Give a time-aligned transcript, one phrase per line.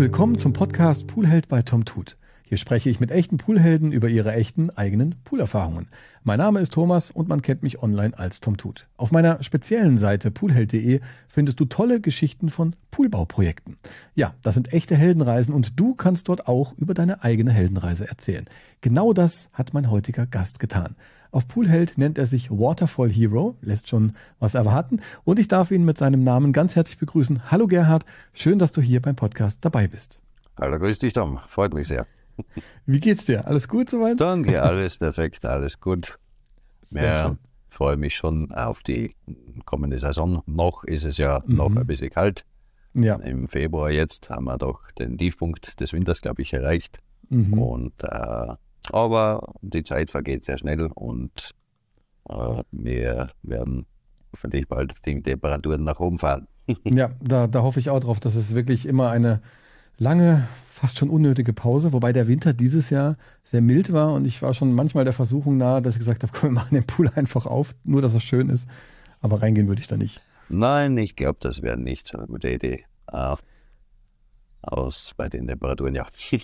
[0.00, 2.18] willkommen zum Podcast Poolheld bei Tom Tut.
[2.42, 5.88] Hier spreche ich mit echten Poolhelden über ihre echten eigenen Poolerfahrungen.
[6.22, 8.88] Mein Name ist Thomas und man kennt mich online als Tom Tut.
[8.98, 13.78] Auf meiner speziellen Seite poolheld.de findest du tolle Geschichten von Poolbauprojekten.
[14.14, 18.44] Ja, das sind echte Heldenreisen und du kannst dort auch über deine eigene Heldenreise erzählen.
[18.82, 20.94] Genau das hat mein heutiger Gast getan.
[21.36, 25.84] Auf Poolheld nennt er sich Waterfall Hero, lässt schon was erwarten und ich darf ihn
[25.84, 27.50] mit seinem Namen ganz herzlich begrüßen.
[27.50, 30.18] Hallo Gerhard, schön, dass du hier beim Podcast dabei bist.
[30.58, 32.06] Hallo, grüß dich Tom, freut mich sehr.
[32.86, 33.46] Wie geht's dir?
[33.46, 34.18] Alles gut soweit?
[34.18, 36.18] Danke, alles perfekt, alles gut.
[36.84, 37.38] Sehr ja, schön.
[37.68, 39.14] freue mich schon auf die
[39.66, 40.42] kommende Saison.
[40.46, 41.56] Noch ist es ja mhm.
[41.56, 42.46] noch ein bisschen kalt.
[42.94, 43.16] Ja.
[43.16, 47.00] Im Februar jetzt haben wir doch den Tiefpunkt des Winters, glaube ich, erreicht.
[47.28, 47.58] Mhm.
[47.58, 48.54] Und äh,
[48.92, 51.50] aber die Zeit vergeht sehr schnell und
[52.28, 53.86] äh, wir werden
[54.32, 56.46] hoffentlich bald die Temperaturen nach oben fahren.
[56.84, 59.40] ja, da, da hoffe ich auch drauf, dass es wirklich immer eine
[59.98, 64.42] lange, fast schon unnötige Pause, wobei der Winter dieses Jahr sehr mild war und ich
[64.42, 67.10] war schon manchmal der Versuchung nahe, dass ich gesagt habe, komm, wir machen den Pool
[67.14, 68.68] einfach auf, nur dass er schön ist,
[69.20, 70.20] aber reingehen würde ich da nicht.
[70.48, 72.84] Nein, ich glaube, das wäre nicht so eine gute Idee.
[73.12, 73.36] Uh,
[74.62, 76.06] aus bei den Temperaturen, ja.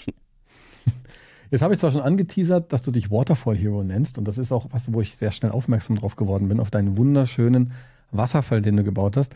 [1.52, 4.52] Jetzt habe ich zwar schon angeteasert, dass du dich Waterfall Hero nennst und das ist
[4.52, 7.72] auch was, wo ich sehr schnell aufmerksam drauf geworden bin, auf deinen wunderschönen
[8.10, 9.34] Wasserfall, den du gebaut hast.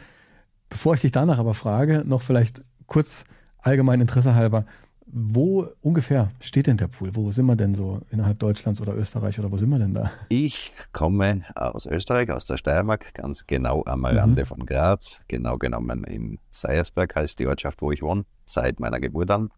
[0.70, 3.24] Bevor ich dich danach aber frage, noch vielleicht kurz
[3.58, 4.64] allgemein Interesse halber,
[5.04, 7.14] wo ungefähr steht denn der Pool?
[7.14, 10.10] Wo sind wir denn so innerhalb Deutschlands oder Österreich oder wo sind wir denn da?
[10.30, 14.06] Ich komme aus Österreich, aus der Steiermark, ganz genau am mhm.
[14.06, 14.46] Rande mhm.
[14.46, 19.30] von Graz, genau genommen in Seiersberg heißt die Ortschaft, wo ich wohne, seit meiner Geburt
[19.30, 19.50] an.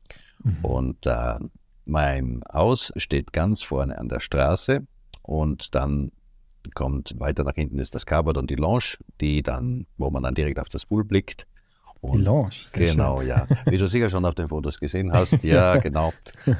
[0.43, 0.65] Mhm.
[0.65, 1.39] Und äh,
[1.89, 4.87] mein Haus steht ganz vorne an der Straße
[5.23, 6.13] und dann
[6.75, 10.35] kommt weiter nach hinten ist das Cabot und die Lounge, die dann, wo man dann
[10.35, 11.47] direkt auf das Pool blickt.
[12.01, 12.51] Und die Lounge.
[12.73, 13.29] Genau, schön.
[13.29, 13.47] ja.
[13.67, 16.13] Wie du sicher schon auf den Fotos gesehen hast, ja, genau,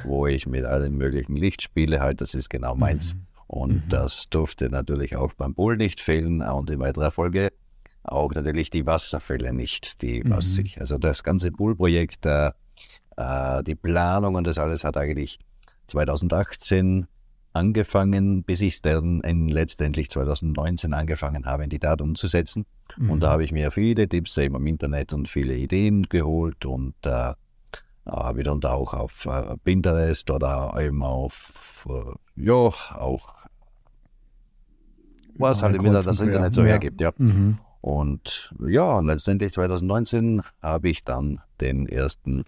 [0.03, 3.15] wo ich mit allen möglichen Licht spiele, halt, das ist genau meins.
[3.15, 3.21] Mhm.
[3.47, 3.89] Und mhm.
[3.89, 7.51] das durfte natürlich auch beim Pool nicht fehlen und in weiterer Folge
[8.03, 10.31] auch natürlich die Wasserfälle nicht, die mhm.
[10.31, 12.51] was sich, also das ganze Poolprojekt, äh,
[13.19, 15.39] äh, die Planung und das alles hat eigentlich
[15.87, 17.07] 2018
[17.51, 22.65] angefangen, bis ich dann letztendlich 2019 angefangen habe, in die Tat umzusetzen.
[22.97, 23.09] Mhm.
[23.09, 26.93] Und da habe ich mir viele Tipps eben im Internet und viele Ideen geholt und
[27.05, 27.33] äh,
[28.05, 33.33] habe dann auch auf äh, Pinterest oder eben auf, äh, ja, auch
[35.35, 36.67] was halt immer das Internet so ja.
[36.67, 37.11] hergibt, ja.
[37.17, 37.57] Mhm.
[37.81, 42.43] Und ja, letztendlich 2019 habe ich dann den ersten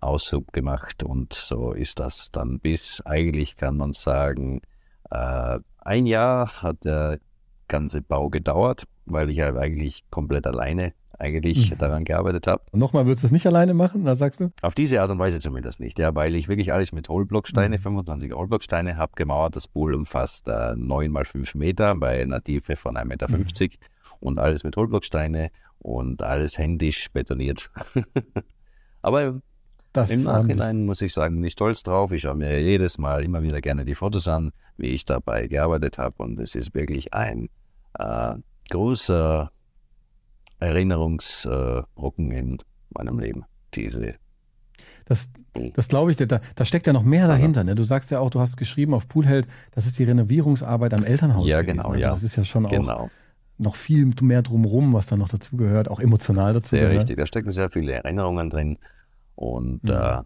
[0.00, 4.60] Aushub gemacht und so ist das dann bis eigentlich kann man sagen,
[5.10, 7.18] äh, ein Jahr hat der
[7.68, 11.78] ganze Bau gedauert, weil ich ja eigentlich komplett alleine eigentlich mhm.
[11.78, 12.62] daran gearbeitet habe.
[12.72, 14.50] Nochmal, würdest du es nicht alleine machen, da sagst du?
[14.62, 17.82] Auf diese Art und Weise zumindest nicht, ja, weil ich wirklich alles mit Hohlblocksteine, mhm.
[17.82, 19.54] 25 Hohlblocksteine habe gemauert.
[19.54, 23.70] Das Pool umfasst äh, 9 mal 5 Meter bei einer Tiefe von 1,50 Meter mhm.
[24.20, 27.70] und alles mit Hohlblocksteine und alles händisch betoniert.
[29.02, 29.40] Aber
[29.92, 32.12] das Im Nachhinein muss ich sagen, bin ich stolz drauf.
[32.12, 35.98] Ich schaue mir jedes Mal immer wieder gerne die Fotos an, wie ich dabei gearbeitet
[35.98, 36.22] habe.
[36.22, 37.48] Und es ist wirklich ein
[37.98, 38.34] äh,
[38.70, 39.50] großer
[40.60, 42.58] Erinnerungsbrocken äh, in
[42.90, 43.44] meinem Leben.
[43.74, 44.14] Diese.
[45.06, 45.28] Das,
[45.74, 47.64] das glaube ich, da, da steckt ja noch mehr dahinter.
[47.64, 47.74] Ne?
[47.74, 51.50] Du sagst ja auch, du hast geschrieben auf Poolheld, das ist die Renovierungsarbeit am Elternhaus.
[51.50, 51.78] Ja, gewesen.
[51.78, 51.88] genau.
[51.88, 52.10] Also ja.
[52.10, 52.92] Das ist ja schon genau.
[52.92, 53.10] auch
[53.58, 56.70] noch viel mehr drumherum, was da noch dazugehört, auch emotional dazu.
[56.70, 56.96] Sehr gehört.
[56.98, 58.78] richtig, da stecken sehr viele Erinnerungen drin.
[59.40, 59.90] Und mhm.
[59.90, 60.22] äh,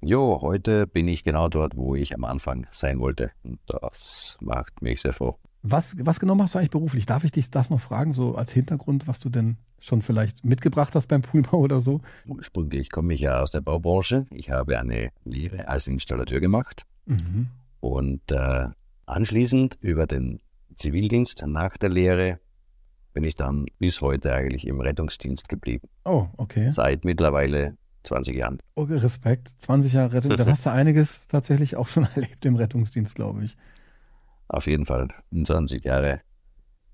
[0.00, 3.30] jo, heute bin ich genau dort, wo ich am Anfang sein wollte.
[3.44, 5.38] Und das macht mich sehr froh.
[5.62, 7.06] Was, was genau machst du eigentlich beruflich?
[7.06, 10.96] Darf ich dich das noch fragen, so als Hintergrund, was du denn schon vielleicht mitgebracht
[10.96, 12.00] hast beim Poolbau oder so?
[12.26, 14.26] Ursprünglich komme ich ja aus der Baubranche.
[14.32, 16.82] Ich habe eine Lehre als Installateur gemacht.
[17.06, 17.46] Mhm.
[17.78, 18.66] Und äh,
[19.06, 20.40] anschließend über den
[20.74, 22.40] Zivildienst nach der Lehre
[23.12, 25.88] bin ich dann bis heute eigentlich im Rettungsdienst geblieben.
[26.04, 26.70] Oh, okay.
[26.72, 27.76] Seit mittlerweile
[28.08, 28.58] 20 Jahren.
[28.74, 29.48] Okay, Respekt.
[29.58, 30.36] 20 Jahre Rettung.
[30.36, 33.56] Dann hast du einiges tatsächlich auch schon erlebt im Rettungsdienst, glaube ich.
[34.48, 35.08] Auf jeden Fall.
[35.30, 36.20] In 20 Jahre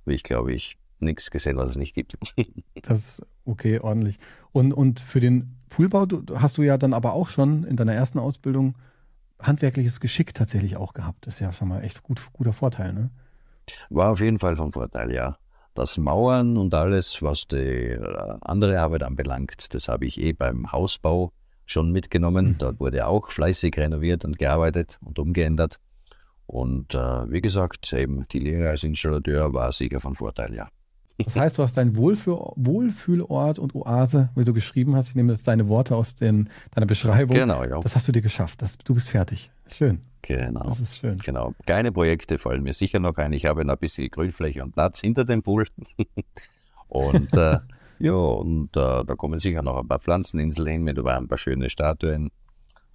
[0.02, 2.18] habe ich, glaube ich, nichts gesehen, was es nicht gibt.
[2.82, 4.18] das ist okay, ordentlich.
[4.52, 7.94] Und, und für den Poolbau du, hast du ja dann aber auch schon in deiner
[7.94, 8.76] ersten Ausbildung
[9.40, 11.26] handwerkliches Geschick tatsächlich auch gehabt.
[11.26, 13.10] Das ist ja schon mal echt gut, guter Vorteil, ne?
[13.88, 15.38] War auf jeden Fall von Vorteil, ja
[15.74, 20.72] das Mauern und alles, was die äh, andere Arbeit anbelangt, das habe ich eh beim
[20.72, 21.32] Hausbau
[21.66, 22.46] schon mitgenommen.
[22.46, 22.58] Mhm.
[22.58, 25.80] Dort wurde auch fleißig renoviert und gearbeitet und umgeändert.
[26.46, 26.98] Und äh,
[27.30, 30.68] wie gesagt, eben die Lehre als Installateur war sicher von Vorteil, ja.
[31.18, 35.10] Das heißt, du hast deinen Wohlfühl Wohlfühlort und Oase, wie du geschrieben hast.
[35.10, 37.36] Ich nehme jetzt deine Worte aus den, deiner Beschreibung.
[37.36, 37.78] Genau, ja.
[37.80, 38.60] Das hast du dir geschafft.
[38.62, 39.52] Das, du bist fertig.
[39.72, 40.00] Schön.
[40.26, 40.62] Genau.
[40.62, 41.18] Das ist schön.
[41.18, 41.52] Genau.
[41.66, 43.34] Kleine Projekte fallen mir sicher noch ein.
[43.34, 45.66] Ich habe noch ein bisschen Grünfläche und Platz hinter dem Pool.
[46.88, 47.58] und äh,
[47.98, 51.68] ja, und äh, da kommen sicher noch ein paar Pflanzeninseln hin mit ein paar schöne
[51.68, 52.30] Statuen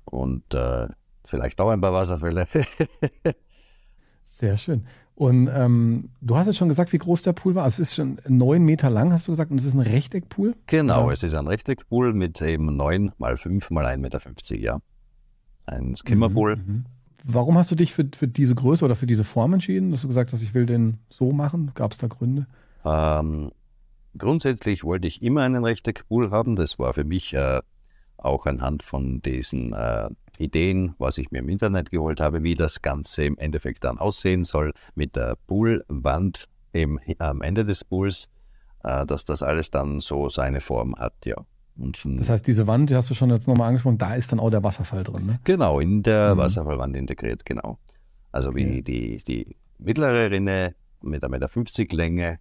[0.06, 0.88] und äh,
[1.24, 2.48] vielleicht auch ein paar Wasserfälle.
[4.24, 4.86] Sehr schön.
[5.14, 7.66] Und ähm, du hast jetzt schon gesagt, wie groß der Pool war.
[7.66, 10.56] Also es ist schon neun Meter lang, hast du gesagt, und es ist ein Rechteckpool?
[10.66, 11.14] Genau, ja.
[11.14, 14.22] es ist ein Rechteckpool mit eben neun mal fünf mal 1,50 Meter,
[14.56, 14.80] ja.
[15.68, 16.56] Ein Skimmerpool.
[16.56, 16.86] Mhm, mhm,
[17.24, 20.08] Warum hast du dich für, für diese Größe oder für diese Form entschieden, dass du
[20.08, 21.72] gesagt hast, ich will den so machen?
[21.76, 22.48] Gab es da Gründe?
[22.86, 23.52] Ähm,
[24.18, 26.56] grundsätzlich wollte ich immer einen Rechteckpool haben.
[26.56, 27.62] Das war für mich äh,
[28.18, 32.82] auch anhand von diesen äh, Ideen, was ich mir im Internet geholt habe, wie das
[32.82, 38.30] Ganze im Endeffekt dann aussehen soll mit der Poolwand im, am Ende des Pools,
[38.84, 41.36] äh, dass das alles dann so seine Form hat, ja.
[42.18, 44.50] Das heißt, diese Wand, die hast du schon jetzt nochmal angesprochen, da ist dann auch
[44.50, 45.40] der Wasserfall drin, ne?
[45.46, 46.40] Genau, in der mhm.
[46.40, 47.80] Wasserfallwand integriert, genau.
[48.32, 48.82] Also wie okay.
[48.82, 52.40] die, die mittlere Rinne mit 1,50 Meter Länge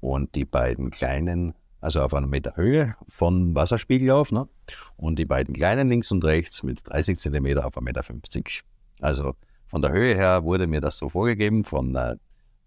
[0.00, 4.32] und die beiden kleinen also auf einer Meter Höhe von Wasserspiegel auf.
[4.32, 4.48] Ne?
[4.96, 8.04] Und die beiden kleinen links und rechts mit 30 Zentimeter auf 1,50 Meter.
[9.00, 9.34] Also
[9.66, 12.16] von der Höhe her wurde mir das so vorgegeben von äh,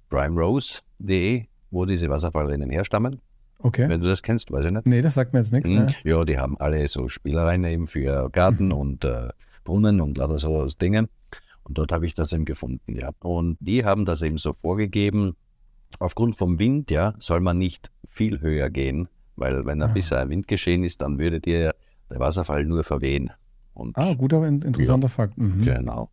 [0.09, 3.21] primerose.de, wo diese Wasserfallrinnen herstammen.
[3.65, 3.89] Okay.
[3.89, 4.85] Wenn du das kennst, weiß ich nicht.
[4.85, 5.67] Nee, das sagt mir jetzt nichts.
[5.67, 8.73] Hm, ja, die haben alle so Spielereien eben für Garten mhm.
[8.73, 9.29] und äh,
[9.63, 11.09] Brunnen und lauter so Dinge.
[11.63, 13.09] Und dort habe ich das eben gefunden, ja.
[13.23, 15.35] Und die haben das eben so vorgegeben,
[15.97, 20.47] aufgrund vom Wind, ja, soll man nicht viel höher gehen, weil wenn ein bisschen Wind
[20.47, 21.73] geschehen ist, dann würde dir
[22.11, 23.31] der Wasserfall nur verwehen.
[23.73, 25.39] Und ah, guter, interessanter ja, Fakt.
[25.39, 25.63] Mhm.
[25.63, 26.11] Genau.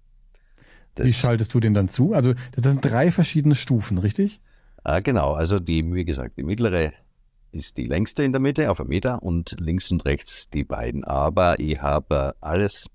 [0.95, 2.15] Das, wie schaltest du den dann zu?
[2.15, 4.41] Also das sind drei verschiedene Stufen, richtig?
[4.85, 6.93] Ah, genau, also die, wie gesagt, die mittlere
[7.53, 11.05] ist die längste in der Mitte auf einem Meter und links und rechts die beiden.
[11.05, 12.87] Aber ich habe alles,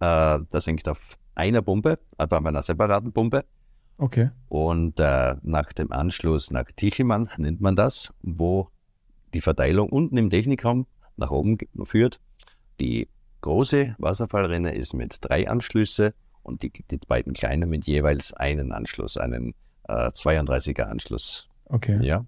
[0.00, 3.44] äh, das hängt auf einer Pumpe, also auf einer separaten Pumpe.
[3.96, 4.30] Okay.
[4.48, 8.68] Und äh, nach dem Anschluss nach Tichelmann nennt man das, wo
[9.32, 12.20] die Verteilung unten im Technikraum nach oben führt.
[12.80, 13.08] Die
[13.40, 19.16] große Wasserfallrinne ist mit drei Anschlüsse und die, die beiden kleinen mit jeweils einen Anschluss,
[19.16, 19.54] einen
[19.88, 21.48] äh, 32er Anschluss.
[21.66, 22.04] Okay.
[22.04, 22.26] Ja,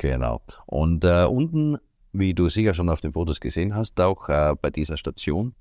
[0.00, 0.42] genau.
[0.66, 1.78] Und äh, unten,
[2.12, 5.54] wie du sicher schon auf den Fotos gesehen hast, auch äh, bei dieser Station,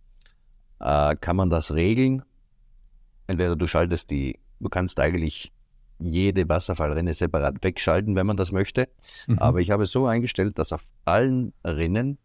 [0.80, 2.24] äh, kann man das regeln.
[3.28, 5.52] Entweder du schaltest die Du kannst eigentlich
[6.00, 8.88] jede Wasserfallrinne separat wegschalten, wenn man das möchte.
[9.28, 9.40] Mhm.
[9.40, 12.18] Aber ich habe es so eingestellt, dass auf allen Rinnen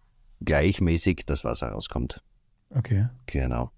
[0.45, 2.23] gleichmäßig das Wasser rauskommt.
[2.71, 3.09] Okay.
[3.27, 3.71] Genau.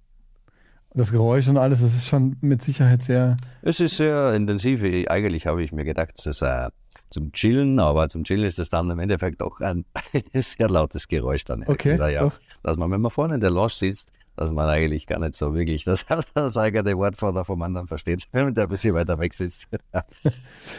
[0.97, 3.37] Das Geräusch und alles, das ist schon mit Sicherheit sehr.
[3.61, 4.83] Es ist sehr intensiv.
[5.11, 6.71] Eigentlich habe ich mir gedacht, es ist äh,
[7.11, 9.85] zum Chillen, aber zum Chillen ist es dann im Endeffekt auch ein
[10.33, 11.65] sehr lautes Geräusch dann.
[11.67, 11.99] Okay.
[11.99, 12.41] Ja, doch.
[12.63, 15.55] Dass man, wenn man vorne in der Lounge sitzt, dass man eigentlich gar nicht so
[15.55, 19.35] wirklich das, das eigene Wort von vom anderen versteht, wenn der ein bisschen weiter weg
[19.35, 19.69] sitzt.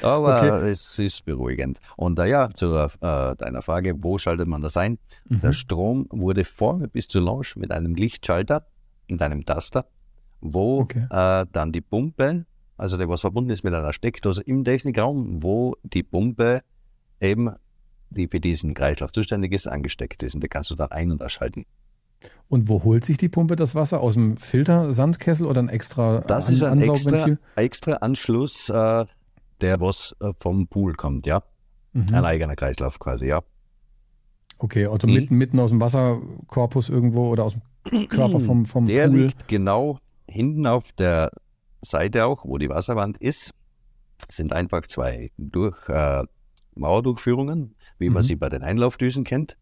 [0.01, 0.69] Aber okay.
[0.69, 1.79] es ist beruhigend.
[1.95, 2.87] Und äh, ja, zu äh,
[3.35, 4.97] deiner Frage, wo schaltet man das ein?
[5.29, 5.41] Mhm.
[5.41, 8.65] Der Strom wurde vorne bis zur Lounge mit einem Lichtschalter
[9.09, 9.85] und einem Taster,
[10.41, 11.07] wo okay.
[11.09, 12.45] äh, dann die Pumpe,
[12.77, 16.61] also der was verbunden ist mit einer Steckdose im Technikraum, wo die Pumpe
[17.19, 17.51] eben,
[18.09, 20.35] die für diesen Kreislauf zuständig ist, angesteckt ist.
[20.35, 21.65] Und die kannst du dann ein- und ausschalten.
[22.49, 23.99] Und wo holt sich die Pumpe das Wasser?
[23.99, 29.05] Aus dem Filtersandkessel oder ein extra Das An ist ein extra, extra, Anschluss, äh,
[29.61, 31.43] der was äh, vom Pool kommt, ja.
[31.93, 32.13] Mhm.
[32.13, 33.41] Ein eigener Kreislauf quasi, ja.
[34.59, 35.13] Okay, also mhm.
[35.13, 37.55] mitten, mitten aus dem Wasserkorpus irgendwo oder aus
[37.91, 39.17] dem Körper vom, vom der Pool.
[39.17, 41.31] Der liegt genau hinten auf der
[41.81, 43.53] Seite auch, wo die Wasserwand ist.
[44.29, 46.23] Sind einfach zwei durch, äh,
[46.75, 48.27] Mauerdurchführungen, wie man mhm.
[48.27, 49.57] sie bei den Einlaufdüsen kennt.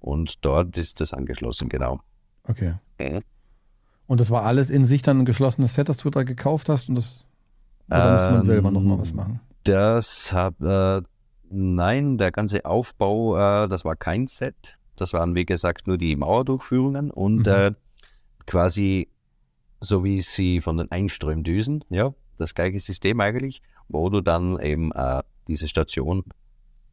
[0.00, 2.00] Und dort ist das angeschlossen, genau.
[2.44, 2.74] Okay.
[2.98, 3.22] Mhm.
[4.06, 6.88] Und das war alles in sich dann ein geschlossenes Set, das du da gekauft hast
[6.88, 7.26] und das
[7.90, 9.40] oder muss man selber nochmal was machen?
[9.64, 11.02] Das hab, äh,
[11.50, 14.78] nein, der ganze Aufbau, äh, das war kein Set.
[14.96, 17.52] Das waren, wie gesagt, nur die Mauerdurchführungen und mhm.
[17.52, 17.72] äh,
[18.46, 19.08] quasi
[19.80, 24.92] so wie sie von den Einströmdüsen, ja, das gleiche System eigentlich, wo du dann eben
[24.92, 26.24] äh, diese Station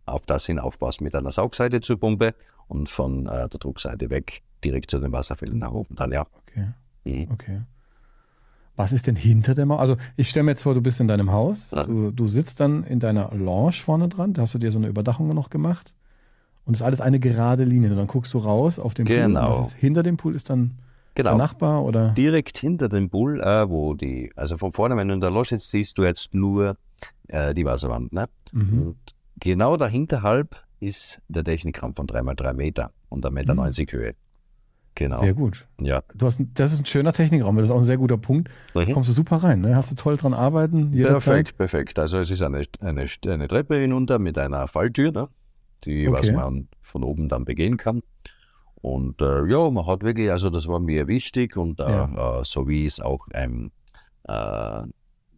[0.06, 2.36] auf das hin aufbaust mit einer Saugseite zur Pumpe
[2.68, 6.26] und von äh, der Druckseite weg direkt zu den Wasserfällen nach oben dann, ja.
[6.48, 6.68] Okay.
[7.04, 7.32] Mhm.
[7.32, 7.62] Okay.
[8.76, 9.80] Was ist denn hinter der Mauer?
[9.80, 11.86] Also ich stelle mir jetzt vor, du bist in deinem Haus, ja.
[11.86, 14.88] du, du, sitzt dann in deiner Lounge vorne dran, da hast du dir so eine
[14.88, 15.96] Überdachung noch gemacht
[16.66, 17.92] und es ist alles eine gerade Linie.
[17.92, 19.46] Und dann guckst du raus auf den genau.
[19.46, 19.60] Pool.
[19.60, 20.78] Was ist hinter dem Pool ist dann
[21.16, 21.32] genau.
[21.32, 22.10] der Nachbar oder?
[22.12, 25.48] Direkt hinter dem Pool, äh, wo die, also von vorne, wenn du in der Lounge
[25.48, 26.78] sitzt, siehst du jetzt nur
[27.28, 28.14] äh, die Wasserwand.
[28.14, 28.28] Ne?
[28.52, 28.82] Mhm.
[28.82, 28.98] Und
[29.40, 33.60] genau dahinterhalb ist der Technikraum von 3x3 Meter und 1,90 Meter Mhm.
[33.62, 34.16] 90 Höhe.
[34.98, 35.20] Genau.
[35.20, 35.68] Sehr gut.
[35.82, 36.04] Ja.
[36.14, 38.50] Du hast, das ist ein schöner Technikraum, das ist auch ein sehr guter Punkt.
[38.74, 38.94] Mhm.
[38.94, 39.76] Kommst du super rein, ne?
[39.76, 40.92] Hast du toll dran arbeiten.
[40.94, 42.00] Perfekt, perfekt.
[42.00, 45.28] Also es ist eine, eine, eine Treppe hinunter mit einer Falltür, ne?
[45.84, 46.36] die was Okay.
[46.38, 48.02] man von oben dann begehen kann.
[48.82, 52.68] Und äh, ja, man hat wirklich, also das war mir wichtig und äh, äh, so
[52.68, 53.72] wie es auch ähm,
[54.28, 54.84] äh,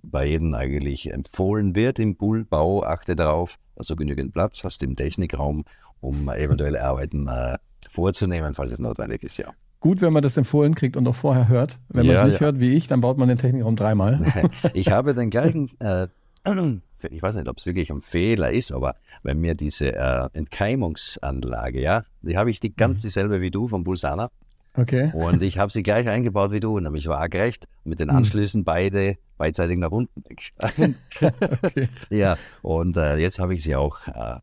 [0.03, 4.95] bei jedem eigentlich empfohlen wird im Poolbau, achte darauf, dass du genügend Platz hast im
[4.95, 5.63] Technikraum,
[5.99, 7.57] um eventuelle Arbeiten äh,
[7.89, 9.53] vorzunehmen, falls es notwendig ist, ja.
[9.79, 11.77] Gut, wenn man das empfohlen kriegt und auch vorher hört.
[11.89, 12.47] Wenn man Ja, es nicht ja.
[12.47, 14.21] hört wie ich, dann baut man den Technikraum dreimal.
[14.73, 16.07] Ich habe den gleichen, äh,
[17.03, 21.81] ich weiß nicht, ob es wirklich ein Fehler ist, aber wenn mir diese äh, Entkeimungsanlage,
[21.81, 24.29] ja, die habe ich die ganz dieselbe wie du vom Bulsana
[24.75, 25.11] Okay.
[25.15, 28.17] und ich habe sie gleich eingebaut wie du, nämlich waagrecht mit den Hm.
[28.17, 30.23] Anschlüssen beide beidseitig nach unten.
[30.59, 31.89] okay.
[32.11, 34.35] ja, und äh, jetzt habe ich sie auch äh,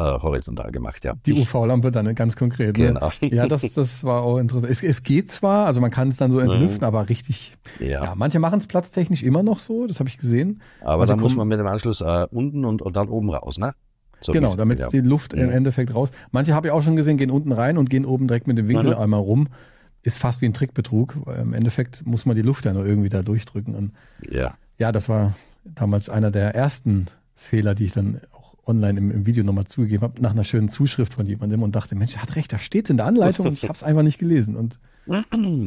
[0.00, 1.14] horizontal gemacht, ja.
[1.26, 2.78] Die UV-Lampe dann ganz konkret.
[2.78, 2.86] Ne?
[2.88, 3.10] Genau.
[3.20, 4.70] Ja, das, das war auch interessant.
[4.72, 6.84] Es, es geht zwar, also man kann es dann so entlüften, Mhm.
[6.84, 7.54] aber richtig.
[7.78, 10.62] Ja, Ja, manche machen es platztechnisch immer noch so, das habe ich gesehen.
[10.80, 13.58] aber also dann muss man mit dem Anschluss äh, unten und, und dann oben raus,
[13.58, 13.74] ne?
[14.20, 14.88] So genau, damit ja.
[14.88, 15.54] die Luft im Ja.
[15.54, 16.10] Endeffekt raus.
[16.30, 18.68] Manche habe ich auch schon gesehen, gehen unten rein und gehen oben direkt mit dem
[18.68, 19.00] Winkel Mhm.
[19.00, 19.48] einmal rum.
[20.04, 21.16] Ist fast wie ein Trickbetrug.
[21.40, 23.74] Im Endeffekt muss man die Luft ja nur irgendwie da durchdrücken.
[23.74, 23.92] Und
[24.30, 24.54] Ja.
[24.78, 25.34] ja, das war
[25.64, 28.20] damals einer der ersten Fehler, die ich dann
[28.72, 31.94] online im, im Video nochmal zugegeben habe, nach einer schönen Zuschrift von jemandem und dachte,
[31.94, 34.18] Mensch, er hat recht, da steht in der Anleitung und ich habe es einfach nicht
[34.18, 34.56] gelesen.
[34.56, 34.78] Und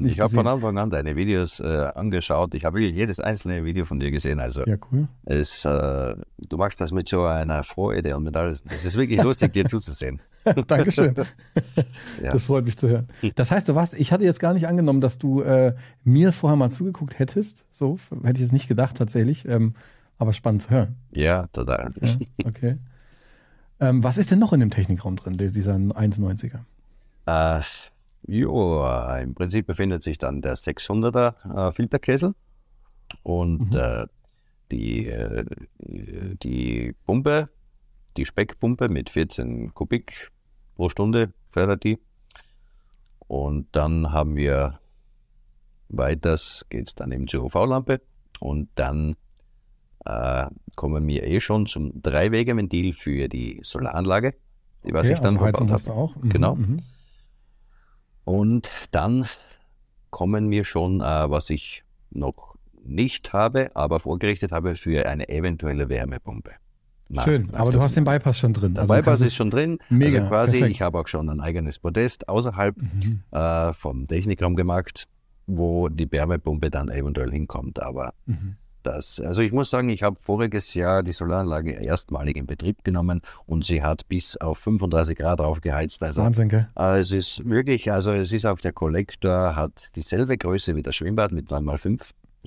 [0.08, 2.54] Ich habe von Anfang an deine Videos äh, angeschaut.
[2.54, 4.40] Ich habe wirklich jedes einzelne Video von dir gesehen.
[4.40, 5.08] Also ja, cool.
[5.26, 6.16] es, äh,
[6.50, 8.64] du machst das mit so einer Freude und mit alles.
[8.70, 10.22] Es ist wirklich lustig, dir zuzusehen.
[10.68, 11.16] Dankeschön.
[12.24, 12.32] Ja.
[12.32, 13.08] Das freut mich zu hören.
[13.36, 16.56] Das heißt, du warst, ich hatte jetzt gar nicht angenommen, dass du äh, mir vorher
[16.56, 17.66] mal zugeguckt hättest.
[17.74, 19.46] So, hätte ich es nicht gedacht tatsächlich.
[19.48, 19.74] Ähm,
[20.18, 20.96] aber spannend zu hören.
[21.14, 21.92] Ja, total.
[22.02, 22.78] Ja, okay.
[23.80, 26.60] Ähm, was ist denn noch in dem Technikraum drin, dieser 1,90er?
[27.28, 27.64] Äh,
[28.28, 28.86] jo,
[29.22, 32.34] im Prinzip befindet sich dann der 600er äh, Filterkessel
[33.24, 33.78] und Mhm.
[33.78, 34.06] äh,
[34.72, 35.46] die, äh,
[35.80, 37.50] die Pumpe,
[38.18, 40.32] die Speckpumpe mit 14 Kubik
[40.76, 42.00] pro Stunde fördert die.
[43.28, 44.80] Und dann haben wir
[45.90, 48.02] weiters geht es dann eben zur UV-Lampe
[48.40, 49.16] und dann
[50.06, 50.46] äh,
[50.76, 54.36] kommen wir eh schon zum Dreiwegeventil für die Solaranlage,
[54.86, 56.00] die was Okay, ich dann also Heizung hast du habe.
[56.02, 56.16] auch.
[56.18, 56.56] Mhm, Genau.
[56.56, 56.80] mhm.
[58.24, 59.26] Und dann
[60.10, 65.90] kommen wir schon, äh, was ich noch nicht habe, aber vorgerichtet habe für eine eventuelle
[65.90, 66.52] Wärmepumpe.
[67.08, 68.74] Nach- Schön, nach aber du hast den Bypass schon drin.
[68.74, 69.78] Der Also Bypass ist schon drin.
[69.90, 70.72] Mega, also quasi, perfekt.
[70.76, 73.22] ich habe auch schon ein eigenes Podest außerhalb Mhm.
[73.32, 75.08] äh, vom Technikraum gemacht,
[75.46, 77.80] wo die Wärmepumpe dann eventuell hinkommt.
[77.82, 78.56] Aber Mhm.
[78.86, 83.22] Das, also ich muss sagen, ich habe voriges Jahr die Solaranlage erstmalig in Betrieb genommen
[83.46, 86.04] und sie hat bis auf 35 Grad aufgeheizt.
[86.04, 86.70] Also Wahnsinn, gell?
[86.78, 90.96] äh, Es ist wirklich, also es ist auch der Kollektor, hat dieselbe Größe wie das
[90.96, 92.02] Schwimmbad mit 9x5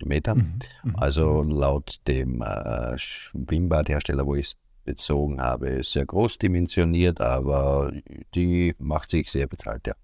[0.04, 0.38] Metern.
[0.84, 0.90] Mhm.
[0.90, 0.96] Mhm.
[0.96, 7.92] Also laut dem äh, Schwimmbadhersteller, wo ich es bezogen habe, sehr groß dimensioniert, aber
[8.34, 9.94] die macht sich sehr bezahlt, ja.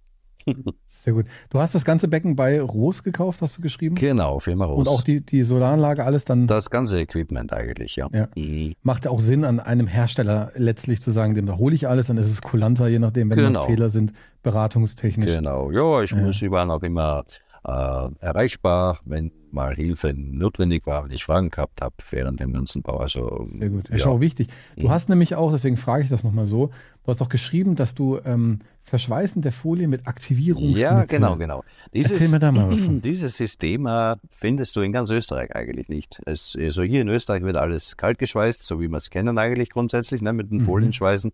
[0.86, 1.26] Sehr gut.
[1.50, 3.94] Du hast das ganze Becken bei Roos gekauft, hast du geschrieben?
[3.94, 4.78] Genau, Firma Roos.
[4.80, 8.08] Und auch die, die Solaranlage, alles dann das ganze Equipment eigentlich, ja.
[8.12, 8.28] Ja.
[8.36, 8.74] Mhm.
[8.82, 12.06] macht ja auch Sinn, an einem Hersteller letztlich zu sagen, dem da hole ich alles,
[12.08, 13.50] dann ist es kulanter, je nachdem, wenn Genau.
[13.60, 15.30] noch Fehler sind, beratungstechnisch.
[15.30, 16.18] Genau, ja, ich Ja.
[16.18, 17.24] muss, war auch immer
[17.66, 22.83] äh, erreichbar, wenn mal Hilfe notwendig war, wenn ich Fragen gehabt habe während dem ganzen
[22.83, 22.97] Bau.
[22.99, 23.88] Also, Sehr gut.
[23.88, 23.94] Ja.
[23.97, 24.49] Ist auch wichtig.
[24.76, 24.90] Du Mhm.
[24.90, 26.66] hast nämlich auch, deswegen frage ich das nochmal so,
[27.04, 30.76] du hast auch geschrieben, dass du ähm, Verschweißen der Folie mit Aktivierungsmitteln.
[30.83, 31.62] Ja, genau, genau.
[31.92, 32.78] Erzähl mir da mal was.
[33.02, 36.21] Dieses System äh, findest du in ganz Österreich eigentlich nicht.
[36.26, 39.71] Es, also hier in Österreich wird alles kalt geschweißt, so wie wir es kennen eigentlich
[39.71, 40.64] grundsätzlich, ne, mit den Mhm.
[40.64, 41.33] Folienschweißen.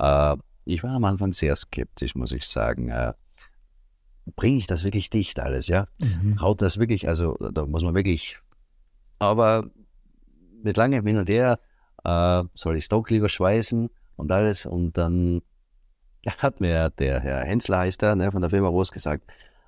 [0.00, 2.88] Äh, ich war am Anfang sehr skeptisch, muss ich sagen.
[4.36, 5.86] Bringe ich das wirklich dicht alles, ja?
[5.98, 6.40] Mhm.
[6.40, 8.38] Haut das wirklich, also da muss man wirklich,
[9.18, 9.70] aber
[10.62, 11.58] mit langem Hin und Her
[12.04, 15.42] äh, soll ich es doch lieber schweißen und alles und dann
[16.38, 19.24] hat mir der Herr Hensler heißt er, ne, von der Firma Roos gesagt,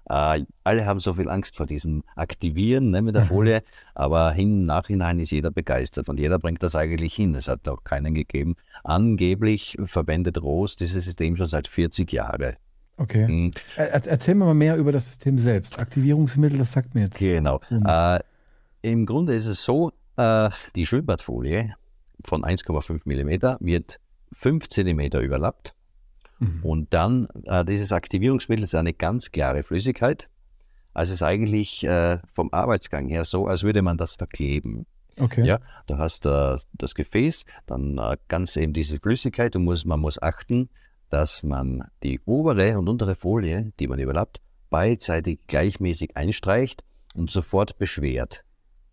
[0.09, 3.29] äh, alle haben so viel Angst vor diesem Aktivieren ne, mit der Mhm.
[3.29, 3.63] Folie,
[3.95, 7.35] aber hin, nachhinein ist jeder begeistert und jeder bringt das eigentlich hin.
[7.35, 8.55] Es hat noch keinen gegeben.
[8.83, 12.55] Angeblich verwendet Roos dieses System schon seit 40 Jahren.
[12.97, 13.27] Okay.
[13.27, 13.53] Mhm.
[13.77, 15.79] Er, er- erzähl mir mal mehr über das System selbst.
[15.79, 17.19] Aktivierungsmittel, das sagt mir jetzt.
[17.19, 17.61] Genau.
[17.71, 18.21] Und- Äh,
[18.83, 21.75] Im Grunde ist es so, äh, die Schwimmbadfolie
[22.25, 23.99] von 1,5 mm wird
[24.33, 25.75] 5 cm überlappt
[26.39, 26.61] Mhm.
[26.63, 30.29] und dann äh, dieses Aktivierungsmittel ist eine ganz klare Flüssigkeit.
[30.93, 34.87] Also es ist eigentlich äh, vom Arbeitsgang her so, als würde man das verkleben.
[35.19, 35.45] Okay.
[35.47, 39.55] Ja, du hast äh, das Gefäß, dann äh, ganz eben diese Flüssigkeit.
[39.55, 40.69] Du musst, man muss achten,
[41.14, 46.83] dass man die obere und untere Folie, die man überlappt, beidseitig gleichmäßig einstreicht
[47.14, 48.44] und sofort beschwert.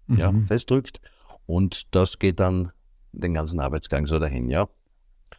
[0.07, 0.45] Ja, Mhm.
[0.45, 1.01] festdrückt.
[1.47, 2.71] Und das geht dann
[3.11, 4.67] den ganzen Arbeitsgang so dahin, ja.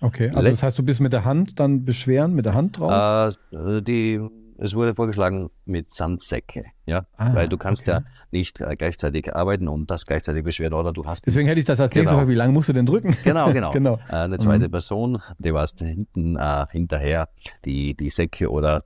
[0.01, 3.37] Okay, also das heißt, du bist mit der Hand dann beschweren, mit der Hand drauf?
[3.53, 4.21] Äh, die,
[4.65, 7.91] es wurde vorgeschlagen mit Sandsäcke, ja, Ah, weil du kannst okay.
[7.91, 11.67] ja nicht äh, gleichzeitig arbeiten und das gleichzeitig beschweren oder du hast Deswegen hätte ich
[11.67, 12.23] das als nächstes Genau.
[12.25, 13.17] Mal, wie lange musst du denn drücken?
[13.25, 13.71] Genau, genau.
[13.73, 13.95] Genau.
[14.09, 14.71] Äh, eine zweite Mhm.
[14.73, 17.29] Person, die warst hinten äh, hinterher,
[17.65, 18.85] die die Säcke oder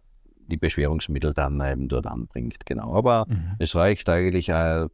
[0.48, 2.64] die Beschwerungsmittel dann eben dort anbringt.
[2.66, 2.94] Genau.
[2.94, 3.56] Aber Mhm.
[3.58, 4.86] es reicht eigentlich äh,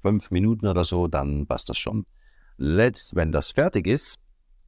[0.00, 2.06] fünf Minuten oder so, dann passt das schon.
[2.58, 4.18] Letzt, wenn das fertig ist,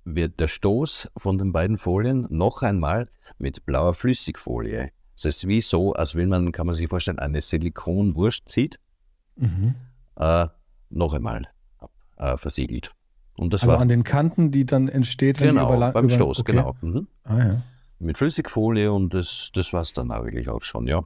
[0.05, 3.09] wird der Stoß von den beiden Folien noch einmal
[3.39, 4.91] mit blauer Flüssigfolie.
[5.23, 8.79] Das ist wie so, als wenn man, kann man sich vorstellen, eine Silikonwurst zieht,
[9.37, 9.75] Mhm.
[10.17, 10.47] äh,
[10.91, 11.47] noch einmal
[12.17, 12.93] äh, versiegelt.
[13.37, 16.41] Und das Also war an den Kanten, die dann entsteht, wenn genau überla- beim Stoß,
[16.41, 16.53] okay.
[16.53, 16.75] genau.
[16.83, 17.07] Mhm.
[17.25, 17.62] Ah, ja.
[17.99, 21.03] Mit Flüssigfolie und das, das war es dann eigentlich auch schon, ja.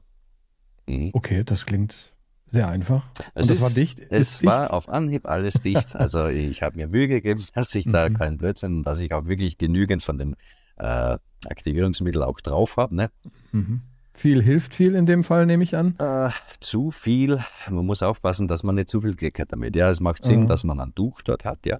[0.87, 1.11] Mhm.
[1.13, 2.13] Okay, das klingt
[2.47, 3.03] sehr einfach.
[3.33, 3.99] Es ist- war dicht?
[4.09, 4.71] Es Ist war dicht?
[4.71, 5.95] auf Anhieb alles dicht.
[5.95, 8.13] Also ich habe mir Mühe gegeben, dass ich da Mhm.
[8.15, 10.35] keinen Blödsinn, dass ich auch wirklich genügend von dem
[10.77, 11.17] äh,
[11.47, 12.95] Aktivierungsmittel auch drauf habe.
[12.95, 13.09] Ne?
[13.53, 13.81] Mhm.
[14.15, 15.95] Viel hilft viel in dem Fall, nehme ich an.
[15.99, 16.29] Äh,
[16.61, 19.75] zu viel, man muss aufpassen, dass man nicht zu viel kleckert damit.
[19.75, 20.47] Ja, es macht Sinn, Mhm.
[20.47, 21.77] dass man ein Tuch dort hat, ja.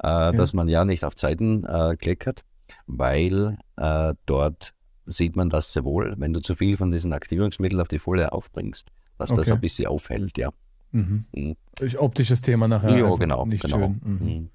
[0.00, 2.44] Äh, Dass man ja nicht auf Zeiten äh, kleckert,
[2.86, 4.74] weil äh, dort
[5.06, 8.30] sieht man das sehr wohl, wenn du zu viel von diesen Aktivierungsmitteln auf die Folie
[8.30, 9.52] aufbringst, dass das Okay.
[9.52, 10.50] ein bisschen aufhält, ja.
[10.92, 11.24] Mhm.
[11.34, 11.56] Mhm.
[11.98, 12.96] Optisches Thema nachher.
[12.96, 13.44] ja, genau.
[13.46, 13.78] Nicht genau.
[14.00, 14.50] schön.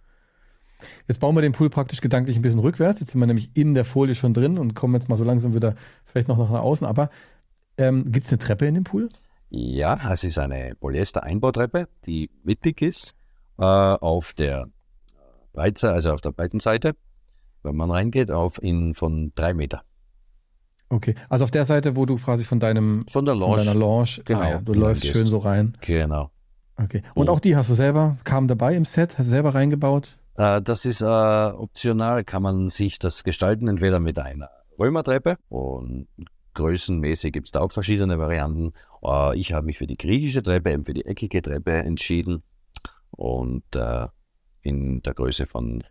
[1.08, 3.00] Jetzt bauen wir den Pool praktisch gedanklich ein bisschen rückwärts.
[3.00, 5.54] Jetzt sind wir nämlich in der Folie schon drin und kommen jetzt mal so langsam
[5.54, 5.76] wieder
[6.06, 6.86] vielleicht noch nach außen.
[6.88, 7.10] Aber
[7.78, 9.10] ähm, gibt es eine Treppe in dem Pool?
[9.50, 13.14] Ja, es ist eine Polyester-Einbautreppe, die mittig ist,
[13.60, 14.68] äh, auf der
[15.54, 16.94] Breite, also auf der breiten Seite,
[17.62, 19.84] wenn man reingeht, auf in von drei Meter.
[20.90, 23.58] Okay, also auf der Seite, wo du quasi von deinem Von der von Lounge.
[23.66, 25.76] deiner Lounge, Genau, ah ja, du läufst schön so rein.
[25.82, 26.30] Genau.
[26.76, 27.02] Okay.
[27.14, 27.34] Und Oh.
[27.34, 30.18] auch die hast du selber, kam dabei im Set, hast du selber reingebaut?
[30.36, 36.08] Äh, das ist äh, optional, kann man sich das gestalten, entweder mit einer Römertreppe und
[36.56, 38.74] größenmäßig gibt es da auch verschiedene Varianten.
[39.04, 42.44] Äh, ich habe mich für die griechische Treppe, eben für die eckige Treppe entschieden
[43.12, 43.64] und
[44.62, 45.84] in der Größe von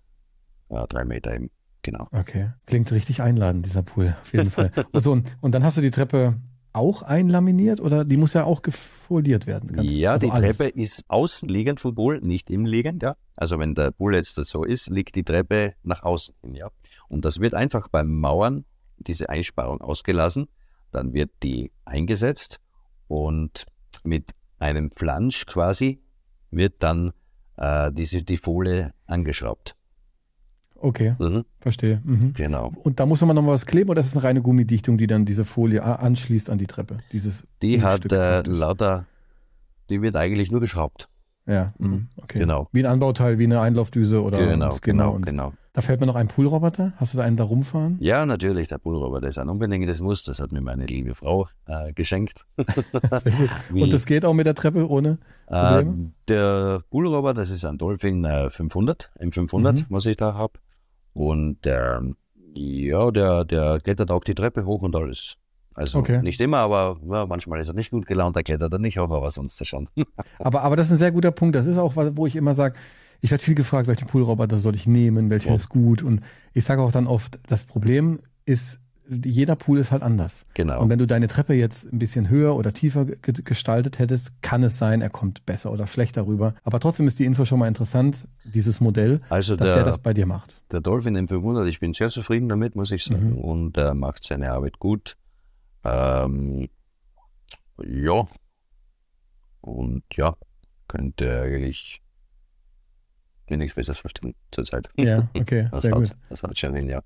[0.68, 1.50] drei Meter eben.
[1.83, 2.09] Genau.
[2.12, 2.52] Okay.
[2.66, 4.72] Klingt richtig einladend, dieser Pool, auf jeden Fall.
[4.92, 6.37] Also, und, und dann hast du die Treppe
[6.73, 9.73] auch einlaminiert oder die muss ja auch gefoliert werden?
[9.73, 10.57] Ganz- ja, also die alles.
[10.57, 13.17] Treppe ist außen liegend vom Pool, nicht im liegend, ja.
[13.37, 16.71] Also wenn der Pool jetzt so ist, liegt die Treppe nach außen hin, ja.
[17.09, 18.65] Und das wird einfach beim Mauern,
[18.99, 20.49] diese Einsparung ausgelassen,
[20.91, 22.61] dann wird die eingesetzt
[23.09, 23.67] und
[24.05, 26.01] mit einem Flansch quasi
[26.51, 27.13] wird dann
[27.57, 29.77] äh, diese, die Folie angeschraubt.
[30.83, 32.01] Okay, Mhm, verstehe.
[32.05, 32.35] Mhm.
[32.35, 32.73] genau.
[32.83, 35.07] Und da muss man noch mal was kleben oder ist es eine reine Gummidichtung, die
[35.07, 36.97] dann diese Folie anschließt an die Treppe?
[37.12, 39.07] Dieses Die hat äh, lauter,
[39.90, 41.09] die wird eigentlich nur geschraubt.
[41.47, 41.88] Ja, Mhm.
[41.88, 42.09] mhm.
[42.23, 42.38] okay.
[42.40, 42.68] Genau.
[42.73, 45.05] Wie ein Anbauteil, wie eine Einlaufdüse oder Genau, Skinner.
[45.05, 45.53] genau, und genau.
[45.75, 46.92] Da fällt mir noch ein Poolroboter.
[46.97, 47.97] Hast du da einen da rumfahren?
[47.99, 50.23] Ja, natürlich, der Poolroboter ist ein unbedingtes Muss.
[50.23, 52.45] Das hat mir meine liebe Frau äh, geschenkt.
[52.59, 53.51] Sehr gut.
[53.71, 55.16] Wie- Und das geht auch mit der Treppe ohne?
[55.47, 55.83] Äh,
[56.29, 59.87] der Poolroboter, das ist ein Dolphin äh, 500, M500, Mhm.
[59.88, 60.53] was ich da habe.
[61.14, 62.16] Und ähm,
[62.55, 65.35] ja, der, der klettert auch die Treppe hoch und alles.
[65.75, 66.20] Also Okay.
[66.22, 69.11] nicht immer, aber ja, manchmal ist er nicht gut gelaunt, da klettert er nicht hoch,
[69.11, 69.88] aber sonst schon.
[70.38, 71.55] Aber, aber das ist ein sehr guter Punkt.
[71.57, 72.75] Das ist auch, wo ich immer sage,
[73.22, 75.55] ich werde viel gefragt, welchen Poolroboter soll ich nehmen, welcher Ja.
[75.57, 76.03] ist gut.
[76.03, 76.20] Und
[76.53, 80.45] ich sage auch dann oft, das Problem ist, jeder Pool ist halt anders.
[80.55, 80.81] genau.
[80.81, 84.62] Und wenn du deine Treppe jetzt ein bisschen höher oder tiefer ge- gestaltet hättest, kann
[84.62, 86.55] es sein, er kommt besser oder schlechter rüber.
[86.65, 89.99] Aber trotzdem ist die Info schon mal interessant, dieses Modell, also dass der, der, das
[89.99, 90.61] bei dir macht.
[90.71, 93.31] der Dolphin M500, ich bin sehr zufrieden damit, muss ich sagen.
[93.31, 93.38] Mhm.
[93.38, 95.17] Und er macht seine Arbeit gut.
[95.85, 96.69] Ähm,
[97.85, 98.27] ja.
[99.61, 100.37] Und ja,
[100.88, 102.03] könnte eigentlich
[103.49, 104.88] mir nichts Besseres verstehen zurzeit.
[104.97, 106.17] Ja, okay, Das sehr hat, gut.
[106.31, 107.03] das hat schon hin, ja.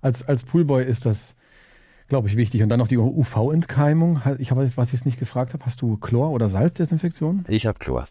[0.00, 1.34] Als, als Poolboy ist das,
[2.08, 2.62] glaube ich, wichtig.
[2.62, 4.20] Und dann noch die UV-Entkeimung.
[4.38, 7.44] Ich habe, was ich jetzt nicht gefragt habe, hast du Chlor- oder Salzdesinfektion?
[7.48, 8.06] Ich habe Chlor.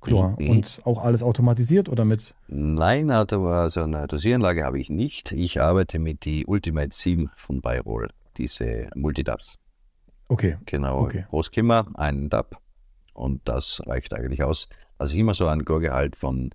[0.00, 0.36] Chlor.
[0.38, 0.50] Mhm.
[0.50, 2.34] Und auch alles automatisiert oder mit?
[2.48, 5.32] Nein, also also eine Dosieranlage habe ich nicht.
[5.32, 9.58] Ich arbeite mit die Ultimate 7 von Bayrol, diese Multidubs.
[10.28, 10.56] Okay.
[10.66, 11.26] Genau, Okay.
[11.30, 12.58] Großkimmer, einen Dub
[13.14, 14.68] und das reicht eigentlich aus.
[14.98, 16.50] Also immer so ein Chlorgehalt von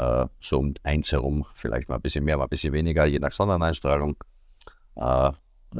[0.00, 3.18] äh, so um eins herum, vielleicht mal ein bisschen mehr, mal ein bisschen weniger, je
[3.18, 4.16] nach Sonneneinstrahlung.
[4.96, 5.32] Äh,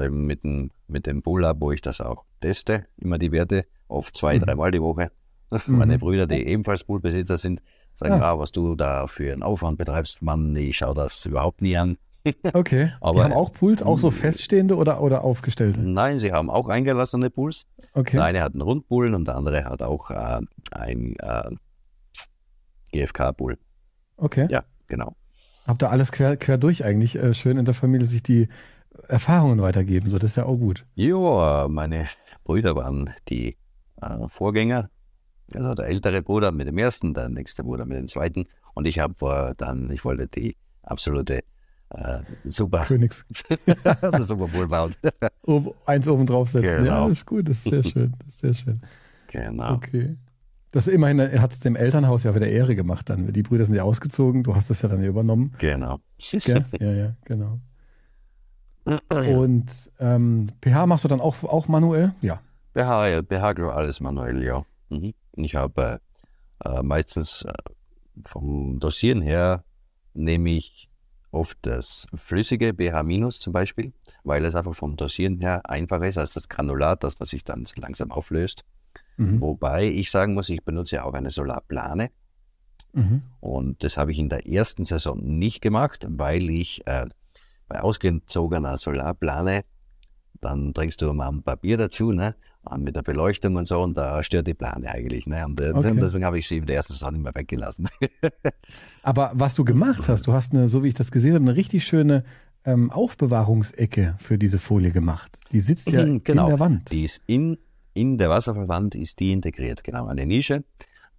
[0.08, 4.36] mit dem, mit dem Pull-Up, wo ich das auch teste, immer die Werte, oft zwei,
[4.36, 4.42] Mhm.
[4.42, 5.10] dreimal die Woche.
[5.66, 5.78] Mhm.
[5.78, 7.60] Meine Brüder, die ebenfalls Poolbesitzer sind,
[7.92, 8.34] sagen, ah.
[8.34, 8.38] ah.
[8.38, 11.96] was du da für einen Aufwand betreibst, Mann, ich schaue das überhaupt nie an.
[12.52, 12.92] Okay.
[13.00, 15.80] Aber, die haben auch Pools, auch so feststehende oder, oder aufgestellte?
[15.80, 17.66] Nein, sie haben auch eingelassene Pools.
[17.94, 18.16] Okay.
[18.16, 21.50] Der eine hat einen Rundpool und der andere hat auch äh, ein äh,
[22.92, 23.56] GFK-Pool.
[24.20, 24.46] Okay.
[24.50, 25.14] Ja, genau.
[25.66, 28.48] Habt ihr alles quer, quer durch eigentlich äh, schön in der Familie sich die
[29.08, 30.84] Erfahrungen weitergeben, so das ist ja auch gut.
[30.94, 32.06] Ja, meine
[32.44, 33.56] Brüder waren die
[34.00, 34.90] äh, Vorgänger.
[35.54, 38.46] Also der ältere Bruder mit dem ersten, der nächste Bruder mit dem zweiten.
[38.74, 41.42] Und ich habe dann, ich wollte die absolute
[41.90, 42.84] äh, super.
[42.84, 43.24] Königs.
[44.20, 44.94] super Bowl bauen.
[45.42, 46.84] Oben, eins oben draufsetzen.
[46.84, 47.02] Genau.
[47.02, 48.14] Ja, das ist gut, das ist sehr schön.
[48.18, 48.80] Das ist sehr schön.
[49.28, 49.74] Genau.
[49.74, 50.16] Okay.
[50.72, 53.32] Das immerhin hat es dem Elternhaus ja wieder Ehre gemacht dann.
[53.32, 55.52] Die Brüder sind ja ausgezogen, du hast das ja dann übernommen.
[55.58, 55.98] Genau.
[56.18, 56.64] Gell?
[56.80, 57.58] Ja, ja, genau.
[58.84, 62.12] Und ähm, pH machst du dann auch, auch manuell?
[62.22, 62.40] Ja.
[62.74, 64.64] pH, ja, pH alles manuell, ja.
[64.88, 65.12] Mhm.
[65.36, 66.00] Ich habe
[66.64, 67.52] äh, meistens äh,
[68.24, 69.64] vom Dosieren her
[70.14, 70.88] nehme ich
[71.30, 73.92] oft das flüssige BH- zum Beispiel,
[74.24, 77.66] weil es einfach vom Dosieren her einfacher ist als das Granulat, das man sich dann
[77.66, 78.64] so langsam auflöst.
[79.16, 79.40] Mhm.
[79.40, 82.10] Wobei ich sagen muss, ich benutze auch eine Solarplane.
[82.92, 83.22] Mhm.
[83.40, 87.06] Und das habe ich in der ersten Saison nicht gemacht, weil ich äh,
[87.68, 89.62] bei ausgezogener Solarplane,
[90.40, 92.34] dann trägst du mal ein Papier dazu, ne?
[92.76, 95.26] mit der Beleuchtung und so, und da stört die Plane eigentlich.
[95.26, 95.44] Ne?
[95.46, 95.96] Und äh, okay.
[95.98, 97.88] deswegen habe ich sie in der ersten Saison immer weggelassen.
[99.02, 101.56] Aber was du gemacht hast, du hast eine, so wie ich das gesehen habe, eine
[101.56, 102.24] richtig schöne
[102.64, 105.40] ähm, Aufbewahrungsecke für diese Folie gemacht.
[105.52, 106.44] Die sitzt ja genau.
[106.44, 106.90] in der Wand.
[106.90, 107.56] Die ist in,
[107.94, 110.64] in der Wasserverwand ist die integriert, genau, eine Nische.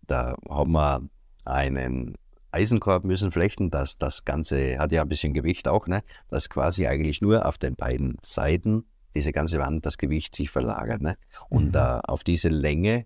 [0.08, 1.02] Da haben wir
[1.46, 2.16] einen
[2.52, 6.04] Eisenkorb müssen flechten, dass das Ganze hat ja ein bisschen Gewicht auch, ne?
[6.30, 11.02] dass quasi eigentlich nur auf den beiden Seiten diese ganze Wand, das Gewicht sich verlagert.
[11.02, 11.18] Ne?
[11.50, 11.76] Und mhm.
[11.76, 13.06] äh, auf diese Länge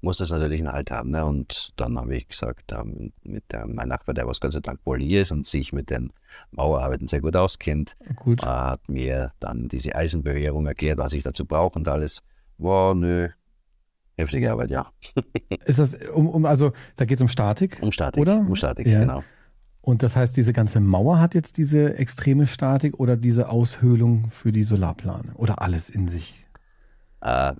[0.00, 1.10] muss das natürlich einen Halt haben.
[1.10, 1.24] Ne?
[1.24, 4.82] Und dann habe ich gesagt, ähm, mit der, mein Nachbar, der was Gott sei Dank
[4.84, 6.12] Polier ist und sich mit den
[6.50, 8.42] Mauerarbeiten sehr gut auskennt, gut.
[8.42, 12.22] Äh, hat mir dann diese Eisenbewehrung erklärt, was ich dazu brauche und alles.
[12.58, 13.28] War nö,
[14.16, 14.90] heftige Arbeit, ja.
[15.64, 17.78] ist das, um, um also da geht es um Statik?
[17.82, 18.38] Um Statik, oder?
[18.38, 19.00] Um Statik, ja.
[19.00, 19.24] genau.
[19.80, 24.52] Und das heißt, diese ganze Mauer hat jetzt diese extreme Statik oder diese Aushöhlung für
[24.52, 26.44] die Solarplane oder alles in sich?
[27.22, 27.54] Äh,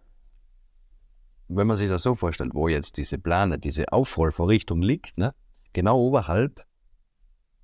[1.48, 5.34] wenn man sich das so vorstellt, wo jetzt diese Plane, diese Aufrollvorrichtung liegt, ne,
[5.72, 6.66] genau oberhalb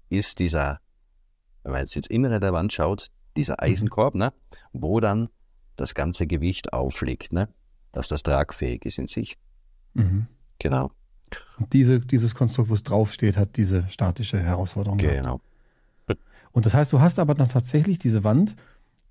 [0.09, 0.81] ist dieser,
[1.63, 3.69] wenn man jetzt ins Innere der Wand schaut, dieser mhm.
[3.71, 4.33] Eisenkorb, ne,
[4.73, 5.29] wo dann
[5.77, 7.49] das ganze Gewicht aufliegt, ne,
[7.93, 9.37] dass das tragfähig ist in sich.
[9.95, 10.27] Mhm.
[10.59, 10.91] Genau.
[11.59, 14.99] Und diese, dieses Konstrukt, wo es draufsteht, hat diese statische Herausforderung.
[14.99, 15.41] Genau.
[16.07, 16.21] Gehabt.
[16.53, 18.55] Und das heißt, du hast aber dann tatsächlich diese Wand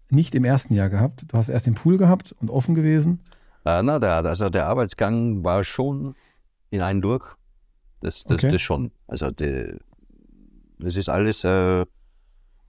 [0.09, 1.25] nicht im ersten Jahr gehabt.
[1.27, 3.19] Du hast erst den Pool gehabt und offen gewesen.
[3.65, 6.15] Äh, na, der, also der Arbeitsgang war schon
[6.69, 7.35] in einen durch.
[7.99, 8.51] Das, das, okay.
[8.51, 8.91] das schon.
[9.07, 9.77] Also die,
[10.79, 11.85] das ist alles äh,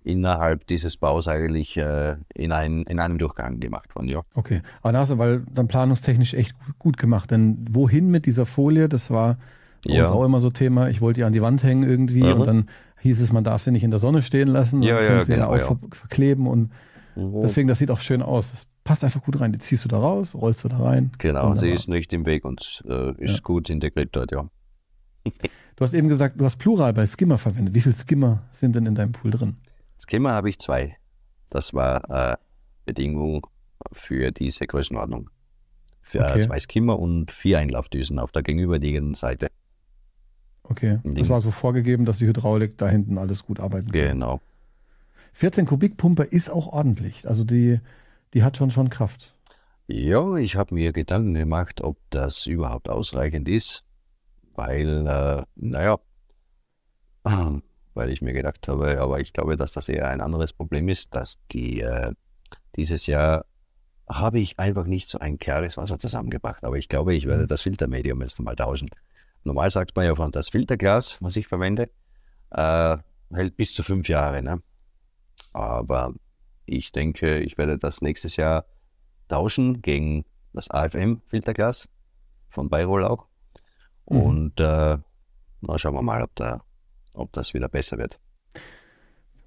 [0.04, 4.22] innerhalb dieses Baus eigentlich äh, in, ein, in einem Durchgang gemacht worden, ja.
[4.34, 8.46] Okay, aber da hast du, weil dann planungstechnisch echt gut gemacht, denn wohin mit dieser
[8.46, 9.38] Folie, das war
[9.86, 10.02] bei ja.
[10.02, 12.32] uns auch immer so Thema, ich wollte die an die Wand hängen irgendwie mhm.
[12.40, 12.66] und dann
[13.00, 15.32] hieß es, man darf sie nicht in der Sonne stehen lassen, ja, dann ja, sie
[15.32, 16.70] genau, ja auch verkleben und
[17.16, 17.42] mhm.
[17.42, 18.50] deswegen, das sieht auch schön aus.
[18.50, 19.52] Das passt einfach gut rein.
[19.52, 21.12] Die ziehst du da raus, rollst du da rein.
[21.18, 21.56] Genau, Wunderbar.
[21.56, 24.48] sie ist nicht im Weg und äh, ist gut integriert dort, ja.
[25.76, 27.74] Du hast eben gesagt, du hast Plural bei Skimmer verwendet.
[27.74, 29.56] Wie viele Skimmer sind denn in deinem Pool drin?
[30.04, 30.96] Skimmer habe ich zwei.
[31.48, 32.36] Das war äh,
[32.84, 33.46] Bedingung
[33.92, 35.30] für diese Größenordnung.
[36.02, 36.40] Für okay.
[36.42, 39.48] zwei Skimmer und vier Einlaufdüsen auf der gegenüberliegenden Seite.
[40.62, 44.00] Okay, das war so vorgegeben, dass die Hydraulik da hinten alles gut arbeiten kann.
[44.00, 44.40] Genau.
[45.32, 47.26] 14 Kubik Pumpe ist auch ordentlich.
[47.26, 47.80] Also die,
[48.34, 49.34] die hat schon schon Kraft.
[49.86, 53.84] Ja, ich habe mir Gedanken gemacht, ob das überhaupt ausreichend ist,
[54.54, 55.98] weil, äh, naja,
[57.94, 61.14] weil ich mir gedacht habe, aber ich glaube, dass das eher ein anderes Problem ist,
[61.14, 62.12] dass die äh,
[62.76, 63.46] dieses Jahr
[64.08, 66.64] habe ich einfach nicht so ein klares Wasser zusammengebracht.
[66.64, 67.48] Aber ich glaube, ich werde mhm.
[67.48, 68.88] das Filtermedium jetzt mal tauschen.
[69.44, 71.90] Normal sagt man ja von das Filterglas, was ich verwende,
[72.50, 72.96] äh,
[73.32, 74.42] hält bis zu fünf Jahre.
[74.42, 74.62] Ne?
[75.52, 76.12] Aber
[76.66, 78.66] ich denke, ich werde das nächstes Jahr
[79.28, 81.88] tauschen gegen das AFM-Filterglas
[82.48, 83.26] von Bayrol auch.
[84.08, 84.20] Mhm.
[84.20, 84.98] Und äh,
[85.60, 86.62] na, schauen wir mal, ob da
[87.14, 88.20] ob das wieder besser wird.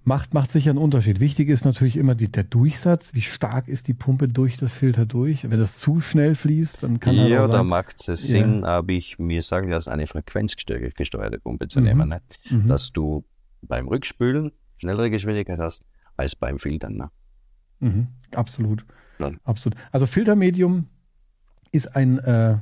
[0.03, 1.19] Macht, macht sicher einen Unterschied.
[1.19, 3.13] Wichtig ist natürlich immer die, der Durchsatz.
[3.13, 5.49] Wie stark ist die Pumpe durch das Filter durch?
[5.49, 8.67] Wenn das zu schnell fließt, dann kann halt Ja, da macht es Sinn, ja.
[8.67, 11.85] habe ich mir sagen lassen, eine frequenzgesteuerte Pumpe zu mhm.
[11.85, 12.09] nehmen.
[12.09, 12.21] Ne?
[12.49, 12.67] Mhm.
[12.69, 13.25] Dass du
[13.61, 16.95] beim Rückspülen schnellere Geschwindigkeit hast als beim Filtern.
[16.95, 17.11] Ne?
[17.79, 18.07] Mhm.
[18.33, 18.85] Absolut.
[19.19, 19.31] Ja.
[19.43, 19.77] Absolut.
[19.91, 20.87] Also Filtermedium
[21.73, 22.57] ist ein äh,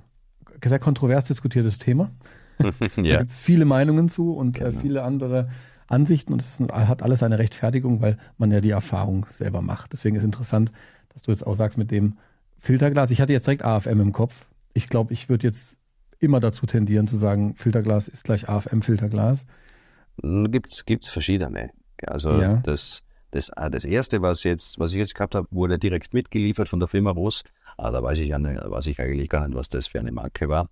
[0.64, 2.12] sehr kontrovers diskutiertes Thema.
[2.98, 3.14] ja.
[3.14, 4.80] Da gibt es viele Meinungen zu und äh, genau.
[4.80, 5.50] viele andere
[5.88, 9.94] Ansichten und es hat alles eine Rechtfertigung, weil man ja die Erfahrung selber macht.
[9.94, 10.72] Deswegen ist interessant,
[11.14, 12.18] dass du jetzt auch sagst mit dem
[12.60, 13.12] Filterglas.
[13.12, 14.48] Ich hatte jetzt direkt AFM im Kopf.
[14.74, 15.78] Ich glaube, ich würde jetzt
[16.20, 19.46] immer dazu tendieren zu sagen, Filterglas ist gleich AFM-Filterglas.
[20.22, 21.72] Gibt es verschiedene.
[22.06, 22.58] Also ja.
[22.64, 23.04] das,
[23.36, 26.80] das, ah, das erste, was, jetzt, was ich jetzt gehabt habe, wurde direkt mitgeliefert von
[26.80, 27.44] der Firma Ross.
[27.78, 30.70] Aber da weiß ich, weiß ich eigentlich gar nicht, was das für eine Marke war.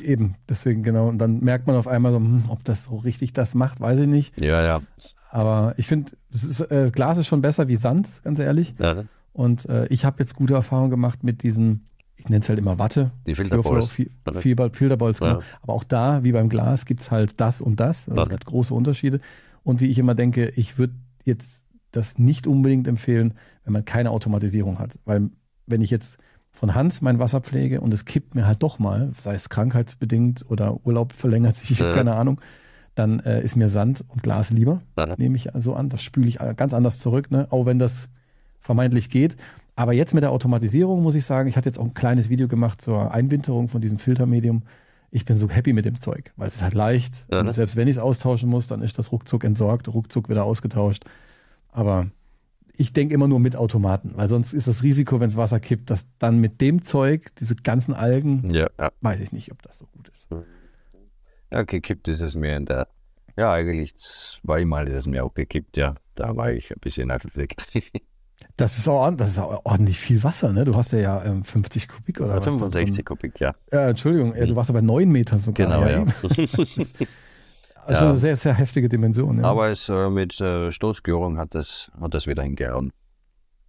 [0.00, 1.08] Eben, deswegen genau.
[1.08, 3.98] Und dann merkt man auf einmal, so, hm, ob das so richtig das macht, weiß
[4.00, 4.38] ich nicht.
[4.38, 4.82] Ja, ja.
[5.30, 6.12] Aber ich finde,
[6.70, 8.74] äh, Glas ist schon besser wie Sand, ganz ehrlich.
[8.78, 9.04] Ja.
[9.32, 12.78] Und äh, ich habe jetzt gute Erfahrungen gemacht mit diesen, ich nenne es halt immer
[12.78, 13.10] Watte.
[13.26, 13.90] Die Filterballs.
[13.92, 15.40] Filterballs, genau.
[15.40, 15.46] Ja.
[15.62, 18.08] Aber auch da, wie beim Glas, gibt es halt das und das.
[18.08, 19.18] Also es gibt große Unterschiede.
[19.64, 21.63] Und wie ich immer denke, ich würde jetzt
[21.96, 24.98] das nicht unbedingt empfehlen, wenn man keine Automatisierung hat.
[25.04, 25.30] Weil
[25.66, 26.18] wenn ich jetzt
[26.52, 30.44] von Hand mein Wasser pflege und es kippt mir halt doch mal, sei es krankheitsbedingt
[30.48, 32.40] oder Urlaub verlängert sich, ich habe keine Ahnung,
[32.94, 35.14] dann äh, ist mir Sand und Glas lieber, ja.
[35.16, 35.88] nehme ich so an.
[35.88, 37.48] Das spüle ich ganz anders zurück, ne?
[37.50, 38.08] auch wenn das
[38.60, 39.36] vermeintlich geht.
[39.76, 42.46] Aber jetzt mit der Automatisierung muss ich sagen, ich hatte jetzt auch ein kleines Video
[42.46, 44.62] gemacht zur Einwinterung von diesem Filtermedium.
[45.10, 47.26] Ich bin so happy mit dem Zeug, weil es ist halt leicht.
[47.30, 47.52] Ja, ne?
[47.52, 51.04] Selbst wenn ich es austauschen muss, dann ist das ruckzuck entsorgt, ruckzuck wieder ausgetauscht.
[51.74, 52.06] Aber
[52.76, 55.90] ich denke immer nur mit Automaten, weil sonst ist das Risiko, wenn es Wasser kippt,
[55.90, 58.90] dass dann mit dem Zeug, diese ganzen Algen, ja, ja.
[59.00, 60.28] weiß ich nicht, ob das so gut ist.
[61.50, 62.88] Ja, gekippt ist es mir in der,
[63.36, 65.94] ja, eigentlich zweimal ist es mir auch gekippt, ja.
[66.14, 67.56] Da war ich ein bisschen nervig.
[68.56, 70.64] Das ist, auch, das ist auch ordentlich viel Wasser, ne?
[70.64, 72.44] Du hast ja, ja ähm, 50 Kubik oder ja, was?
[72.44, 73.52] 65 Kubik, ja.
[73.72, 75.66] Äh, Entschuldigung, du warst aber 9 Meter sogar.
[75.66, 76.04] Genau, ja.
[77.86, 78.14] Also ja.
[78.16, 79.38] sehr, sehr heftige Dimension.
[79.38, 79.44] Ja.
[79.44, 82.92] Aber es, äh, mit äh, Stoßklärung hat das, hat das wieder hingehauen.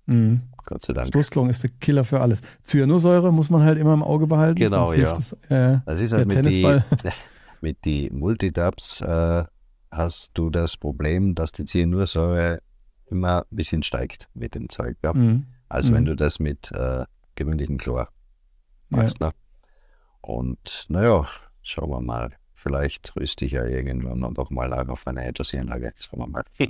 [0.05, 0.41] Mhm.
[0.65, 1.07] Gott sei Dank.
[1.09, 2.41] Stoßklärung ist der Killer für alles.
[2.63, 4.59] Zyanursäure muss man halt immer im Auge behalten.
[4.59, 5.13] Genau, ja.
[5.13, 6.81] Das, äh, das ist halt mit die,
[7.61, 9.43] mit die Multitabs äh,
[9.91, 12.61] hast du das Problem, dass die Zyanursäure
[13.07, 14.97] immer ein bisschen steigt mit dem Zeug.
[15.03, 15.13] Ja?
[15.13, 15.45] Mhm.
[15.69, 15.95] Als mhm.
[15.95, 18.09] wenn du das mit äh, gewöhnlichem Chlor
[18.89, 19.17] machst.
[19.19, 19.27] Ja.
[19.27, 19.33] Ne?
[20.21, 21.27] Und naja,
[21.61, 22.31] schauen wir mal.
[22.65, 25.93] Vielleicht rüste ich ja irgendwann noch mal auf eine Dosieranlage.
[25.99, 26.43] Schauen wir mal.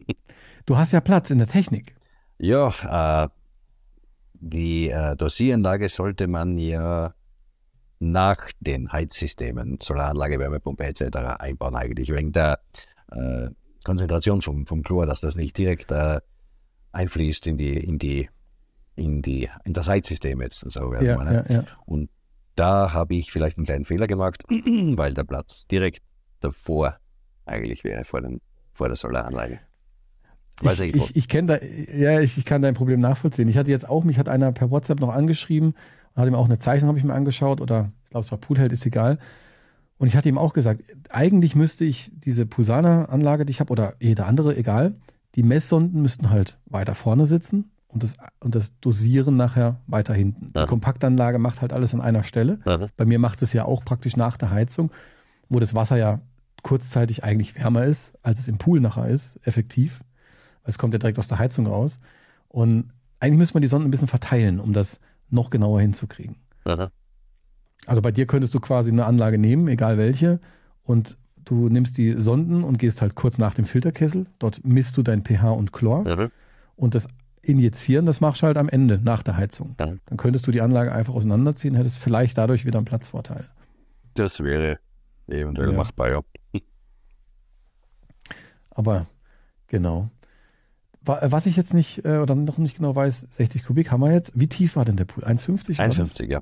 [0.66, 1.96] du hast ja Platz in der Technik.
[2.38, 3.30] Ja, äh,
[4.34, 7.14] die äh, Dosieranlage sollte man ja
[8.00, 11.16] nach den Heizsystemen, Solaranlage, Wärmepumpe etc.
[11.40, 12.60] einbauen, eigentlich wegen der
[13.14, 13.48] äh,
[13.86, 16.20] Konzentration vom, vom Chlor, dass das nicht direkt äh,
[16.92, 18.30] einfließt in die, in die,
[18.98, 20.60] in die, in das Heizsystem jetzt.
[20.70, 21.64] So ja, ja, ja.
[21.86, 22.10] Und
[22.56, 26.04] da habe ich vielleicht einen kleinen Fehler gemacht, weil der Platz direkt
[26.40, 26.98] davor
[27.46, 28.42] eigentlich wäre, vor, den,
[28.74, 29.60] vor der Solaranlage.
[30.62, 33.50] Weiß ich, ich, ich da, ja, ich, ich kann dein Problem nachvollziehen.
[33.50, 35.76] Ich hatte jetzt auch, mich hat einer per WhatsApp noch angeschrieben
[36.14, 38.38] und hat ihm auch eine Zeichnung, habe ich mir angeschaut oder ich glaube, es war
[38.38, 39.20] Poolheld, ist egal.
[39.98, 43.96] Und ich hatte ihm auch gesagt, eigentlich müsste ich diese Pulsana-Anlage, die ich habe, oder
[44.00, 44.96] jede andere, egal,
[45.36, 50.52] die Messsonden müssten halt weiter vorne sitzen und das, und das Dosieren nachher weiter hinten.
[50.54, 50.64] Ja.
[50.64, 52.60] Die Kompaktanlage macht halt alles an einer Stelle.
[52.66, 52.88] Ja.
[52.98, 54.92] Bei mir macht es ja auch praktisch nach der Heizung,
[55.48, 56.20] wo das Wasser ja
[56.62, 60.02] kurzzeitig eigentlich wärmer ist, als es im Pool nachher ist, effektiv.
[60.64, 62.00] Weil es kommt ja direkt aus der Heizung raus.
[62.50, 66.36] Und eigentlich müsste man die Sonden ein bisschen verteilen, um das noch genauer hinzukriegen.
[66.66, 66.90] Ja.
[67.86, 70.42] Also bei dir könntest du quasi eine Anlage nehmen, egal welche,
[70.84, 74.26] und du nimmst die Sonden und gehst halt kurz nach dem Filterkessel.
[74.40, 76.30] Dort misst du dein pH und Chlor.
[76.76, 77.08] Und das
[77.48, 79.76] injizieren, das machst du halt am Ende, nach der Heizung.
[79.80, 79.94] Ja.
[80.06, 83.46] Dann könntest du die Anlage einfach auseinanderziehen, hättest vielleicht dadurch wieder einen Platzvorteil.
[84.14, 84.80] Das wäre
[85.28, 85.78] eventuell ja.
[85.78, 86.22] machbar, ja.
[88.70, 89.08] Aber
[89.68, 90.10] genau.
[91.02, 94.32] Was ich jetzt nicht äh, oder noch nicht genau weiß, 60 Kubik haben wir jetzt.
[94.34, 95.24] Wie tief war denn der Pool?
[95.24, 95.78] 1,50?
[95.78, 96.42] 1,50, ja.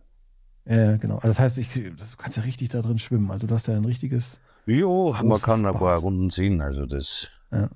[0.65, 1.15] Ja, genau.
[1.15, 3.29] Also das heißt, ich, du kannst ja richtig da drin schwimmen.
[3.29, 4.39] Also du hast ja ein richtiges.
[4.65, 6.61] Jo, man kann ein paar Runden ziehen.
[6.61, 7.27] Also das.
[7.51, 7.69] Ja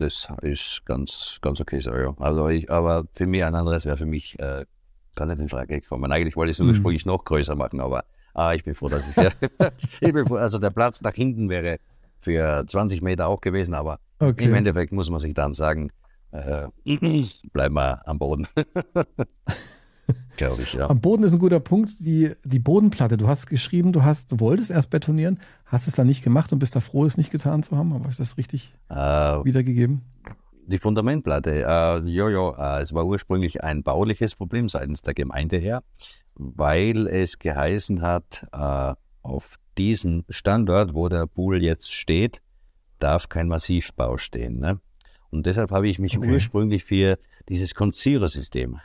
[0.00, 2.14] das ist ganz, ganz okay so, ja.
[2.18, 4.64] Also ich, aber für mich ein anderes wäre für mich äh,
[5.14, 6.10] gar nicht in Frage gekommen.
[6.10, 6.70] Eigentlich wollte ich es mhm.
[6.70, 7.12] ursprünglich mhm.
[7.12, 9.30] noch größer machen, aber ah, ich bin froh, dass es ja.
[10.00, 11.78] ich bin froh, also der Platz nach hinten wäre
[12.20, 14.44] für 20 Meter auch gewesen, aber okay.
[14.44, 15.90] im Endeffekt muss man sich dann sagen,
[16.32, 16.68] äh,
[17.52, 18.46] bleiben wir am Boden.
[20.36, 20.88] Glaube ich, ja.
[20.88, 21.92] Am Boden ist ein guter Punkt.
[22.00, 26.06] Die, die Bodenplatte, du hast geschrieben, du hast, du wolltest erst betonieren, hast es dann
[26.06, 27.94] nicht gemacht und bist da froh, es nicht getan zu haben.
[27.94, 30.02] Habe ich das richtig äh, wiedergegeben?
[30.66, 35.56] Die Fundamentplatte, äh, ja, ja, äh, es war ursprünglich ein bauliches Problem seitens der Gemeinde
[35.56, 35.82] her,
[36.34, 42.40] weil es geheißen hat, äh, auf diesem Standort, wo der Pool jetzt steht,
[42.98, 44.60] darf kein Massivbau stehen.
[44.60, 44.80] Ne?
[45.30, 46.32] Und deshalb habe ich mich okay.
[46.32, 47.18] ursprünglich für
[47.48, 48.78] dieses Conzero-System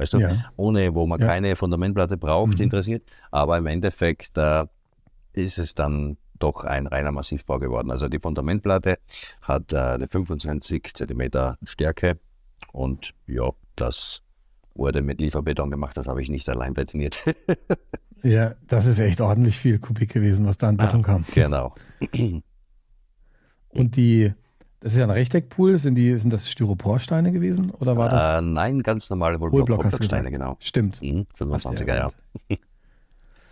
[0.00, 0.50] weißt du, ja.
[0.56, 1.26] ohne, wo man ja.
[1.26, 2.64] keine Fundamentplatte braucht, mhm.
[2.64, 3.02] interessiert.
[3.30, 4.64] Aber im Endeffekt äh,
[5.32, 7.90] ist es dann doch ein reiner Massivbau geworden.
[7.90, 8.98] Also die Fundamentplatte
[9.42, 12.18] hat äh, eine 25 cm Stärke
[12.72, 14.22] und ja, das
[14.74, 17.22] wurde mit Lieferbeton gemacht, das habe ich nicht allein betoniert.
[18.22, 21.24] ja, das ist echt ordentlich viel Kubik gewesen, was da an Beton ah, kam.
[21.34, 21.74] Genau.
[23.68, 24.32] Und die,
[24.80, 28.38] das ist ja ein Rechteckpool, sind, die, sind das Styroporsteine gewesen oder war das?
[28.38, 30.56] Äh, nein, ganz normale Wohlblocksteine, genau.
[30.58, 31.02] Stimmt.
[31.02, 32.12] Mhm, 25er Jahre.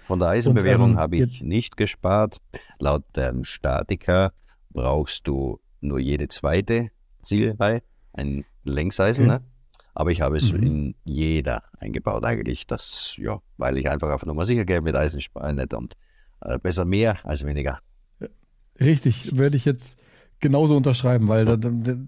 [0.04, 2.38] Von der Eisenbewährung ähm, habe ich nicht gespart.
[2.78, 4.32] Laut dem Statiker
[4.70, 6.88] brauchst du nur jede zweite
[7.22, 7.82] Zielreihe,
[8.14, 9.40] ein Längseisen, okay.
[9.40, 9.44] ne?
[9.94, 10.62] aber ich habe es mhm.
[10.62, 15.56] in jeder eingebaut eigentlich, das, ja, weil ich einfach auf Nummer sicher gehe mit Eisensparen
[15.56, 15.94] nicht und
[16.40, 17.80] äh, besser mehr als weniger.
[18.80, 19.98] Richtig, würde ich jetzt
[20.40, 21.58] genauso unterschreiben, weil das,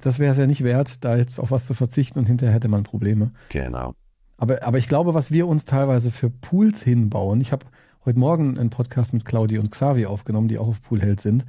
[0.01, 2.69] das wäre es ja nicht wert, da jetzt auf was zu verzichten und hinterher hätte
[2.69, 3.33] man Probleme.
[3.49, 3.95] Genau.
[4.37, 7.67] Aber, aber ich glaube, was wir uns teilweise für Pools hinbauen, ich habe
[8.05, 11.45] heute Morgen einen Podcast mit Claudi und Xavi aufgenommen, die auch auf Poolheld sind.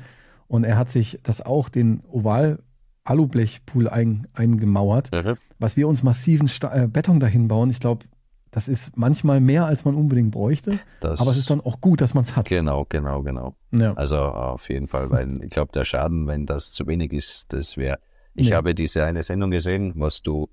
[0.47, 2.59] Und er hat sich das auch den Oval
[3.03, 5.35] Alublechpool ein, eingemauert, mhm.
[5.57, 7.69] was wir uns massiven Sta äh, Beton dahin bauen.
[7.69, 8.05] Ich glaube,
[8.51, 10.77] das ist manchmal mehr, als man unbedingt bräuchte.
[10.99, 12.49] Das aber es ist dann auch gut, dass man es hat.
[12.49, 13.55] Genau, genau, genau.
[13.71, 13.93] Ja.
[13.93, 17.77] Also auf jeden Fall, weil ich glaube, der Schaden, wenn das zu wenig ist, das
[17.77, 17.99] wäre.
[18.33, 18.57] Ich ja.
[18.57, 20.49] habe diese eine Sendung gesehen, was du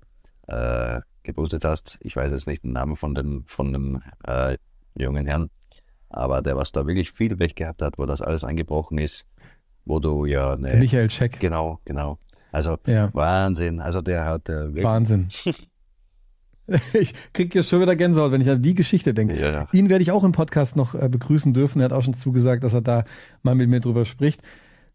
[0.47, 1.99] äh, gepostet hast.
[2.01, 4.57] Ich weiß jetzt nicht den Namen von dem, von dem äh,
[4.95, 5.49] jungen Herrn,
[6.09, 9.27] aber der, was da wirklich viel weg gehabt hat, wo das alles eingebrochen ist,
[9.85, 10.53] wo du ja.
[10.53, 11.39] Eine, Michael Scheck.
[11.39, 12.17] Genau, genau.
[12.51, 13.13] Also ja.
[13.13, 13.79] Wahnsinn.
[13.81, 14.85] Also der hat äh, wirklich.
[14.85, 15.27] Wahnsinn.
[16.93, 19.39] ich kriege jetzt schon wieder Gänsehaut, wenn ich an die Geschichte denke.
[19.39, 19.67] Ja, ja.
[19.71, 21.79] Ihn werde ich auch im Podcast noch äh, begrüßen dürfen.
[21.81, 23.05] Er hat auch schon zugesagt, dass er da
[23.43, 24.41] mal mit mir drüber spricht.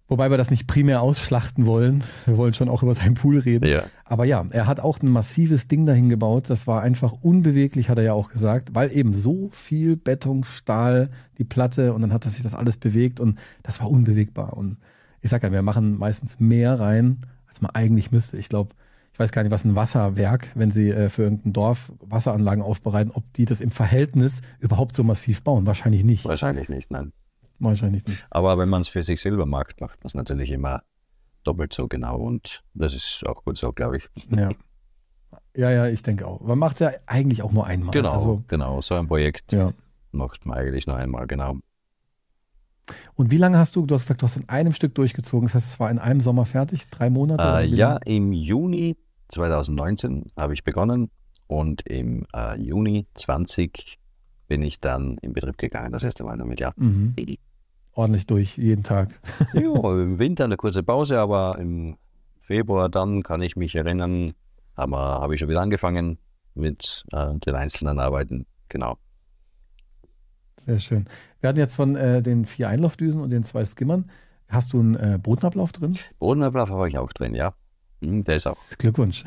[0.07, 2.05] Wobei wir das nicht primär ausschlachten wollen.
[2.27, 3.67] Wir wollen schon auch über seinen Pool reden.
[3.67, 3.85] Ja.
[4.05, 6.51] Aber ja, er hat auch ein massives Ding dahin gebaut.
[6.51, 11.11] Das war einfach unbeweglich, hat er ja auch gesagt, weil eben so viel Beton, Stahl,
[11.39, 14.59] die Platte und dann hat sich das alles bewegt und das war unbewegbar.
[14.59, 14.77] Und
[15.23, 18.37] ich sage ja, wir machen meistens mehr rein, als man eigentlich müsste.
[18.37, 18.75] Ich glaube,
[19.15, 23.13] ich weiß gar nicht, was ein Wasserwerk, wenn sie äh, für irgendein Dorf Wasseranlagen aufbereiten,
[23.15, 25.67] ob die das im Verhältnis überhaupt so massiv bauen.
[25.67, 26.25] Wahrscheinlich nicht.
[26.25, 27.13] Wahrscheinlich nicht, nein.
[27.61, 28.27] Wahrscheinlich nicht.
[28.31, 30.83] Aber wenn man es für sich selber macht, macht man es natürlich immer
[31.45, 34.09] doppelt so genau und das ist auch gut so, glaube ich.
[34.31, 34.51] Ja.
[35.57, 36.41] Ja, ja, ich denke auch.
[36.41, 37.93] Man macht es ja eigentlich auch nur einmal.
[37.93, 38.81] Genau, also, genau.
[38.81, 39.73] So ein Projekt ja.
[40.11, 41.59] macht man eigentlich nur einmal, genau.
[43.15, 45.55] Und wie lange hast du, du hast gesagt, du hast in einem Stück durchgezogen, das
[45.55, 47.63] heißt, es war in einem Sommer fertig, drei Monate?
[47.63, 48.97] Äh, ja, im Juni
[49.35, 51.11] 2019 habe ich begonnen
[51.47, 53.99] und im äh, Juni 20
[54.47, 56.73] bin ich dann in Betrieb gegangen, das erste Mal damit, ja.
[56.77, 57.15] Mhm.
[57.93, 59.11] Ordentlich durch, jeden Tag.
[59.53, 61.97] ja, im Winter eine kurze Pause, aber im
[62.39, 64.35] Februar dann kann ich mich erinnern,
[64.77, 66.19] habe hab ich schon wieder angefangen
[66.55, 68.99] mit äh, den einzelnen Arbeiten, genau.
[70.59, 71.07] Sehr schön.
[71.41, 74.11] Wir hatten jetzt von äh, den vier Einlaufdüsen und den zwei Skimmern.
[74.49, 75.97] Hast du einen äh, Bodenablauf drin?
[76.19, 77.55] Bodenablauf habe ich auch drin, ja.
[78.05, 78.59] Hm, der ist auch.
[78.79, 79.25] Glückwunsch.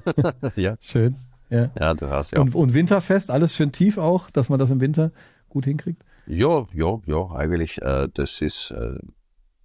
[0.56, 0.76] ja.
[0.80, 1.16] Schön.
[1.48, 1.70] Ja.
[1.78, 2.40] ja, du hast ja.
[2.40, 5.12] Und, und, winterfest, alles schön tief auch, dass man das im Winter
[5.48, 6.04] gut hinkriegt?
[6.26, 7.80] Ja, ja, ja, eigentlich.
[7.82, 8.98] Äh, das ist, äh,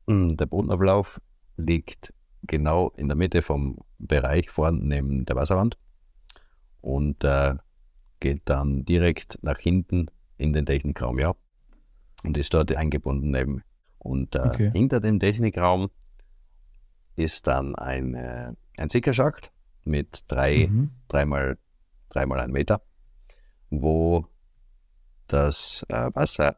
[0.08, 1.19] hm, der Bodenablauf
[1.58, 5.78] liegt genau in der Mitte vom Bereich vorne neben der Wasserwand
[6.82, 7.56] und äh,
[8.19, 11.34] geht dann direkt nach hinten in den Technikraum, ja.
[12.24, 13.63] Und ist dort eingebunden eben.
[13.97, 14.71] Und äh, okay.
[14.74, 15.89] hinter dem Technikraum
[17.15, 19.52] ist dann ein, äh, ein Sickerschacht
[19.84, 20.91] mit drei, mhm.
[21.08, 21.58] dreimal,
[22.10, 22.82] dreimal ein Meter,
[23.69, 24.26] wo
[25.28, 26.58] das äh, Wasser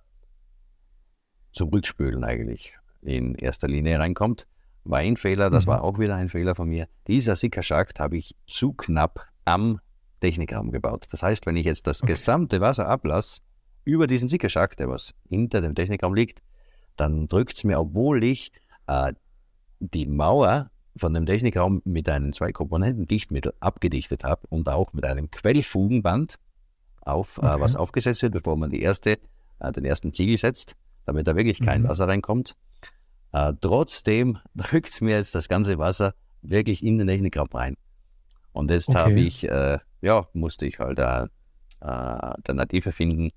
[1.53, 4.47] zum Rückspülen eigentlich in erster Linie reinkommt.
[4.83, 5.71] War ein Fehler, das mhm.
[5.71, 6.87] war auch wieder ein Fehler von mir.
[7.07, 9.79] Dieser Sickerschacht habe ich zu knapp am
[10.19, 11.07] Technikraum gebaut.
[11.11, 12.13] Das heißt, wenn ich jetzt das okay.
[12.13, 13.41] gesamte Wasser ablasse,
[13.85, 16.41] über diesen Sickerschacht, der was hinter dem Technikraum liegt,
[16.95, 18.51] dann drückt es mir, obwohl ich
[18.87, 19.13] äh,
[19.79, 25.05] die Mauer von dem Technikraum mit einem zwei Komponenten Dichtmittel abgedichtet habe und auch mit
[25.05, 26.39] einem Quellfugenband
[27.01, 27.57] auf, äh, okay.
[27.57, 29.19] äh, was aufgesetzt wird, bevor man die erste,
[29.59, 31.89] äh, den ersten Ziegel setzt, damit da wirklich kein mhm.
[31.89, 32.55] Wasser reinkommt.
[33.31, 37.75] Äh, trotzdem drückt es mir jetzt das ganze Wasser wirklich in den Technikraum rein.
[38.51, 38.99] Und jetzt okay.
[38.99, 41.27] habe ich, äh, ja, musste ich halt äh,
[41.79, 43.31] Alternative finden,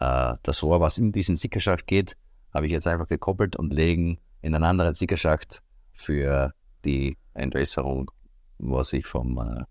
[0.00, 2.16] äh, das Rohr, was in diesen Sickerschacht geht,
[2.52, 5.63] habe ich jetzt einfach gekoppelt und legen in einen anderen Sickerschacht
[5.94, 6.52] für
[6.84, 8.10] die Entwässerung,
[8.58, 9.64] was ich vom, äh,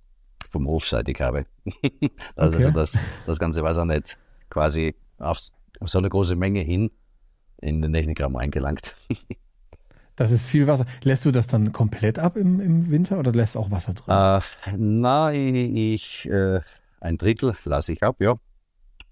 [0.49, 1.45] vom Hof seitig habe.
[2.35, 2.71] also, okay.
[2.73, 4.17] dass das ganze Wasser nicht
[4.49, 5.37] quasi auf,
[5.79, 6.89] auf so eine große Menge hin
[7.61, 8.95] in den Technikraum eingelangt.
[10.15, 10.85] Das ist viel Wasser.
[11.01, 14.13] Lässt du das dann komplett ab im, im Winter oder lässt auch Wasser drin?
[14.13, 16.61] Äh, nein, ich, äh,
[16.99, 18.35] ein Drittel lasse ich ab, ja.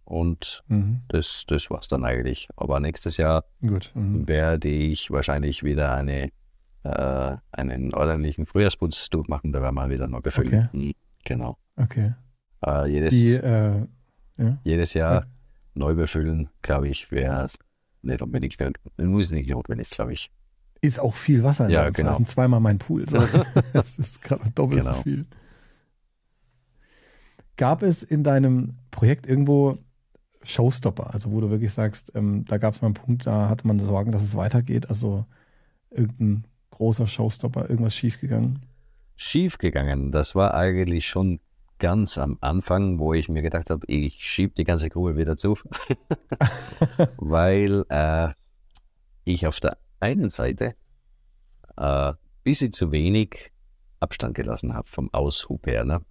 [0.06, 1.02] und mhm.
[1.08, 2.50] das, das war es dann eigentlich.
[2.56, 4.28] Aber nächstes Jahr mhm.
[4.28, 6.32] werde ich wahrscheinlich wieder eine,
[6.84, 10.70] äh, einen ordentlichen Frühjahrsputz durchmachen, da werden wir wieder neu befüllen.
[10.70, 10.78] Okay.
[10.78, 11.58] Mhm, genau.
[11.76, 12.14] Okay.
[12.66, 13.88] Äh, jedes, Die, äh,
[14.38, 14.58] ja.
[14.64, 15.28] jedes Jahr okay.
[15.76, 17.50] neu befüllen, glaube ich, wäre
[18.02, 18.58] nicht unbedingt,
[18.98, 20.32] muss nicht notwendig, glaube ich.
[20.82, 21.70] Ist auch viel Wasser.
[21.70, 22.10] Ja, genau.
[22.10, 23.06] Das sind zweimal mein Pool.
[23.74, 24.96] das ist gerade doppelt genau.
[24.96, 25.26] so viel.
[27.58, 29.78] Gab es in deinem Projekt irgendwo
[30.42, 33.68] Showstopper, also wo du wirklich sagst, ähm, da gab es mal einen Punkt, da hatte
[33.68, 35.26] man Sorgen, dass es weitergeht, also
[35.92, 36.46] irgendein
[36.82, 38.60] großer Showstopper, irgendwas schiefgegangen?
[39.16, 41.40] Schiefgegangen, das war eigentlich schon
[41.78, 45.56] ganz am Anfang, wo ich mir gedacht habe, ich schiebe die ganze Grube wieder zu,
[47.18, 48.30] weil äh,
[49.26, 50.74] ich auf der einen Seite
[51.78, 52.14] äh,
[52.44, 53.52] bisschen zu wenig
[54.00, 55.86] Abstand gelassen habe vom Aushub her.
[55.86, 56.02] Ne?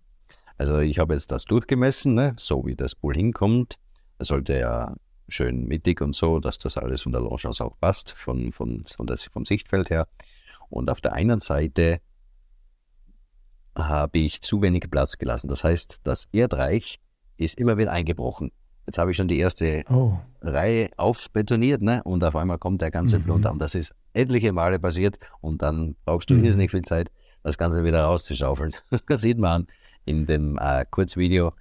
[0.56, 2.36] Also ich habe jetzt das durchgemessen, ne?
[2.38, 3.80] so wie das Pool hinkommt.
[4.18, 4.94] Es sollte ja
[5.28, 8.84] schön mittig und so, dass das alles von der Lounge aus auch passt, von, von,
[8.84, 10.06] von das, vom Sichtfeld her.
[10.70, 12.00] Und auf der einen Seite
[13.76, 15.48] habe ich zu wenig Platz gelassen.
[15.48, 17.00] Das heißt, das Erdreich
[17.36, 18.52] ist immer wieder eingebrochen.
[18.86, 20.18] Jetzt habe ich schon die erste oh.
[20.40, 22.02] Reihe aufbetoniert, ne?
[22.02, 23.30] Und auf einmal kommt der ganze mhm.
[23.30, 25.18] Und das ist etliche Male passiert.
[25.40, 26.42] Und dann brauchst du mhm.
[26.42, 27.10] nicht viel Zeit,
[27.42, 28.72] das Ganze wieder rauszuschaufeln.
[29.06, 29.66] das sieht man
[30.04, 31.52] in dem äh, Kurzvideo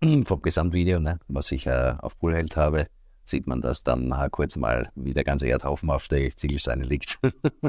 [0.24, 1.18] vom Gesamtvideo, ne?
[1.28, 2.88] was ich äh, auf Bullheld habe
[3.32, 7.18] sieht man das dann nachher kurz mal, wie der ganze Erdhaufen auf der Ziegelsteine liegt.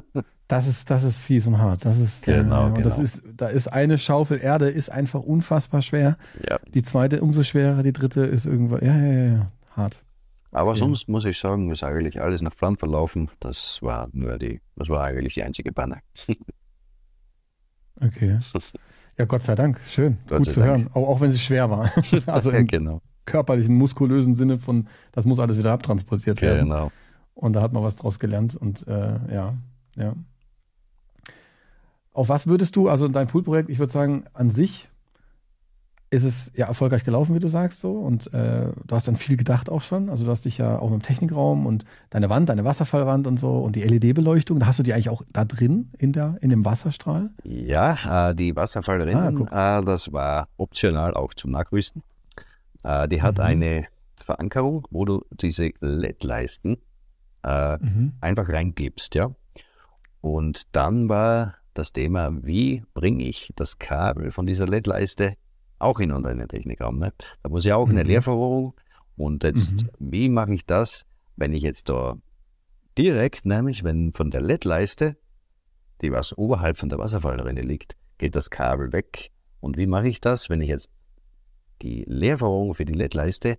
[0.47, 1.85] das ist, das ist fies und hart.
[1.85, 2.83] Das ist, genau, äh, genau.
[2.83, 6.17] das ist, da ist eine Schaufel Erde ist einfach unfassbar schwer.
[6.47, 6.59] Ja.
[6.73, 9.99] Die zweite umso schwerer, die dritte ist irgendwo, ja, ja, ja, ja hart.
[10.51, 10.79] Aber okay.
[10.79, 13.31] sonst muss ich sagen, ist eigentlich alles nach Plan verlaufen.
[13.39, 15.99] Das war nur die, das war eigentlich die einzige Panne.
[17.99, 18.37] okay.
[19.15, 19.79] Ja, Gott sei Dank.
[19.87, 20.17] Schön.
[20.27, 20.71] Gott Gut zu Dank.
[20.71, 20.89] hören.
[20.95, 21.91] Auch, auch wenn sie schwer war.
[22.25, 26.69] also ja, genau körperlichen, muskulösen Sinne von, das muss alles wieder abtransportiert werden.
[26.69, 26.91] Genau.
[27.35, 29.53] Und da hat man was draus gelernt und äh, ja,
[29.95, 30.13] ja.
[32.13, 34.87] Auf was würdest du, also dein Poolprojekt, ich würde sagen, an sich
[36.13, 37.93] ist es ja erfolgreich gelaufen, wie du sagst, so.
[37.93, 40.11] Und äh, du hast dann viel gedacht auch schon.
[40.11, 43.57] Also du hast dich ja auch im Technikraum und deine Wand, deine Wasserfallwand und so
[43.57, 46.65] und die LED-Beleuchtung, da hast du die eigentlich auch da drin in der in dem
[46.65, 47.31] Wasserstrahl?
[47.43, 52.03] Ja, äh, die Wasserfallrinnen, ah, äh, das war optional auch zum Nachrüsten.
[52.83, 53.43] Äh, die hat mhm.
[53.43, 53.87] eine
[54.21, 56.77] Verankerung, wo du diese LED-Leisten
[57.43, 58.13] äh, mhm.
[58.21, 59.33] einfach reingibst, ja.
[60.21, 65.35] Und dann war das Thema, wie bringe ich das Kabel von dieser LED-Leiste
[65.79, 66.99] auch in unseren Technikraum.
[66.99, 67.13] Ne?
[67.41, 67.97] Da muss ja auch mhm.
[67.97, 68.73] eine Leerverrohrung.
[69.17, 69.89] Und jetzt, mhm.
[69.99, 71.05] wie mache ich das,
[71.35, 72.15] wenn ich jetzt da
[72.97, 75.17] direkt, nämlich wenn von der LED-Leiste,
[76.01, 79.31] die was oberhalb von der Wasserfallrinne liegt, geht das Kabel weg.
[79.59, 80.89] Und wie mache ich das, wenn ich jetzt
[81.83, 83.49] die Leerverrohrung für die LED-Leiste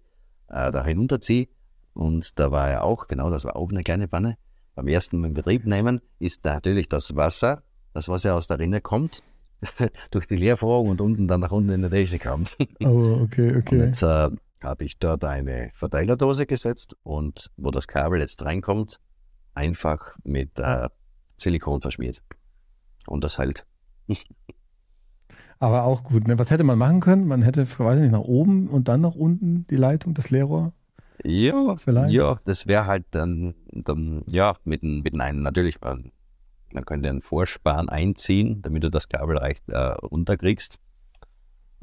[0.48, 1.48] äh, da hinunterziehe.
[1.92, 4.36] Und da war ja auch, genau, das war auch eine kleine Panne.
[4.74, 7.62] Beim ersten in Betrieb nehmen ist natürlich das Wasser,
[7.92, 9.22] das was ja aus der Rinne kommt,
[10.10, 12.46] durch die Leerverrohrung und unten dann nach unten in den Däche kam.
[12.82, 13.76] oh, okay, okay.
[13.76, 14.30] Und jetzt äh,
[14.62, 18.98] habe ich dort eine Verteilerdose gesetzt und wo das Kabel jetzt reinkommt,
[19.52, 20.88] einfach mit äh,
[21.36, 22.22] Silikon verschmiert.
[23.06, 23.66] Und das hält.
[25.58, 26.26] Aber auch gut.
[26.26, 26.38] Ne?
[26.38, 27.26] Was hätte man machen können?
[27.26, 30.72] Man hätte, weiß nicht, nach oben und dann nach unten die Leitung, das Leerrohr.
[31.22, 32.12] Ja, vielleicht.
[32.12, 36.12] Ja, das wäre halt dann, dann, ja, mit, mit einem, natürlich, man,
[36.72, 40.80] man könnte einen Vorspann einziehen, damit du das Kabel leicht äh, runterkriegst.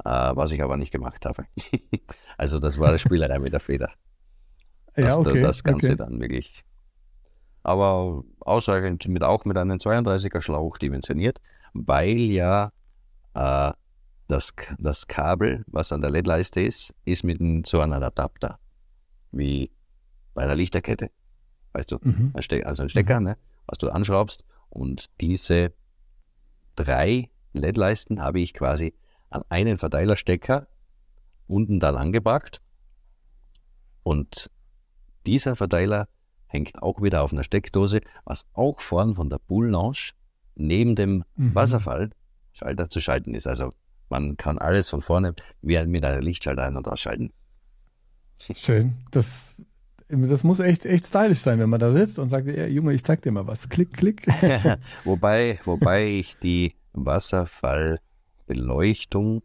[0.04, 1.44] Äh, was ich aber nicht gemacht habe.
[2.36, 3.90] also, das war eine Spielerei mit der Feder.
[4.96, 5.96] ja, okay, das Ganze okay.
[5.96, 6.64] dann wirklich.
[7.62, 11.40] Aber ausreichend mit auch mit einem 32er Schlauch dimensioniert,
[11.72, 12.72] weil ja
[13.34, 13.72] äh,
[14.28, 18.58] das, das Kabel, was an der LED-Leiste ist, ist mit einem, so einem Adapter,
[19.30, 19.70] wie
[20.34, 21.10] bei einer Lichterkette.
[21.72, 22.32] Weißt du, mhm.
[22.64, 23.26] also ein Stecker, mhm.
[23.26, 24.44] ne, was du anschraubst.
[24.70, 25.72] Und diese
[26.76, 28.94] drei LED-Leisten habe ich quasi
[29.30, 30.66] an einen Verteilerstecker
[31.46, 32.62] unten dann angebracht.
[34.02, 34.50] Und
[35.26, 36.08] dieser Verteiler
[36.46, 40.10] hängt auch wieder auf einer Steckdose, was auch vorn von der Pool Lounge
[40.54, 41.54] neben dem mhm.
[41.54, 42.10] Wasserfall
[42.52, 43.46] Schalter zu schalten ist.
[43.46, 43.72] Also
[44.08, 47.32] man kann alles von vorne wie mit einer Lichtschalter ein- und ausschalten.
[48.38, 48.96] Schön.
[49.10, 49.54] Das,
[50.08, 53.02] das muss echt, echt stylisch sein, wenn man da sitzt und sagt, ja, Junge, ich
[53.04, 53.66] zeig dir mal was.
[53.68, 54.26] Klick, klick.
[55.04, 59.42] wobei, wobei ich die Wasserfallbeleuchtung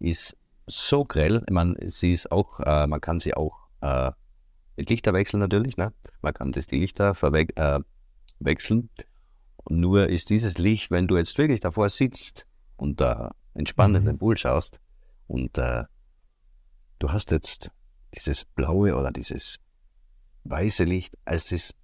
[0.00, 0.36] ist
[0.66, 1.42] so grell.
[1.50, 4.10] Man, sie ist auch, äh, man kann sie auch äh,
[4.76, 5.76] mit Lichter wechseln natürlich.
[5.76, 5.92] Ne?
[6.20, 7.80] Man kann das die Lichter äh,
[8.40, 8.90] wechseln.
[9.68, 12.46] Nur ist dieses Licht, wenn du jetzt wirklich davor sitzt
[12.76, 14.80] und da entspannt in den Pool schaust
[15.26, 15.84] und äh,
[16.98, 17.70] du hast jetzt
[18.14, 19.58] dieses blaue oder dieses
[20.44, 21.76] weiße Licht, es ist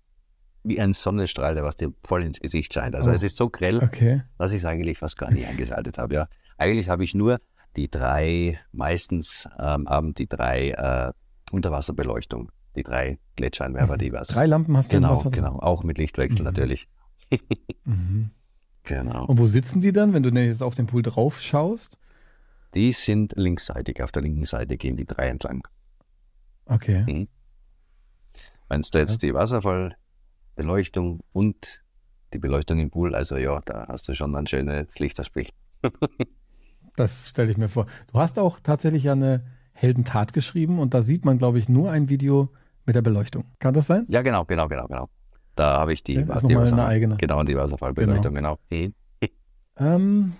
[0.62, 2.94] wie ein Sonnenstrahl, der was dir voll ins Gesicht scheint.
[2.94, 3.14] Also Oh.
[3.14, 4.22] es ist so grell, Okay.
[4.36, 6.14] dass ich es eigentlich fast gar nicht eingeschaltet habe.
[6.14, 6.28] Ja.
[6.58, 7.40] Eigentlich habe ich nur
[7.76, 11.12] die drei, meistens ähm, haben die drei äh,
[11.52, 14.30] Unterwasserbeleuchtung, die drei Gletschereinwerfer, die was.
[14.30, 14.34] Mhm.
[14.34, 15.58] Drei Lampen hast du im Genau, Wasser genau.
[15.60, 16.44] Auch mit Lichtwechsel Mhm.
[16.46, 16.88] natürlich.
[17.84, 18.30] Mhm.
[18.82, 19.26] Genau.
[19.26, 21.98] Und wo sitzen die dann, wenn du jetzt auf den Pool drauf schaust?
[22.74, 24.02] Die sind linksseitig.
[24.02, 25.68] Auf der linken Seite gehen die drei entlang.
[26.64, 27.28] Okay.
[28.68, 31.84] Wenn du jetzt die Wasserfallbeleuchtung und
[32.32, 35.48] die Beleuchtung im Pool, also ja, da hast du schon ein schönes Lichterspiel.
[36.96, 37.86] Das stelle ich mir vor.
[38.12, 41.90] Du hast auch tatsächlich ja eine Heldentat geschrieben und da sieht man, glaube ich, nur
[41.90, 42.50] ein Video
[42.84, 43.44] mit der Beleuchtung.
[43.58, 44.04] Kann das sein?
[44.08, 45.08] Ja, genau, genau, genau, genau.
[45.60, 47.18] Da habe ich die, Ja, ist die eine eigene.
[47.18, 48.58] Genau, die Wasserfallbeleuchtung, genau.
[48.70, 48.94] Mhm.
[49.76, 50.32] Ähm,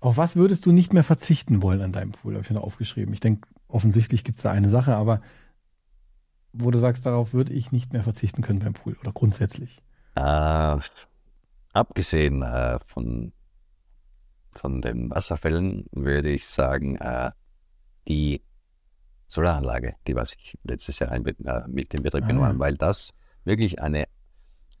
[0.00, 2.32] auf was würdest du nicht mehr verzichten wollen an deinem Pool?
[2.32, 3.12] Habe ich noch aufgeschrieben.
[3.12, 5.20] Ich denke, offensichtlich gibt es da eine Sache, aber
[6.54, 9.82] wo du sagst, darauf würde ich nicht mehr verzichten können beim Pool oder grundsätzlich.
[10.14, 10.78] Äh,
[11.74, 13.34] abgesehen äh, von,
[14.52, 17.32] von den Wasserfällen würde ich sagen, äh,
[18.08, 18.42] die
[19.26, 22.48] Solaranlage, die was ich letztes Jahr ein, äh, mit in Betrieb Ah, genommen ja.
[22.48, 23.12] habe, weil das
[23.44, 24.04] wirklich eine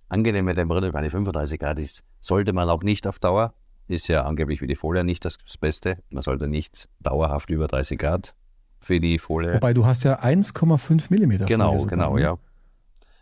[0.08, 3.54] angenehme Temperatur bei 35 Grad ist, sollte man auch nicht auf Dauer.
[3.86, 5.98] Ist ja angeblich für die Folie nicht das Beste.
[6.10, 8.34] Man sollte nicht dauerhaft über 30 Grad
[8.80, 9.54] für die Folie.
[9.54, 11.44] Wobei du hast ja 1,5 Millimeter.
[11.46, 12.22] Genau, sogar, genau, ne?
[12.22, 12.38] ja.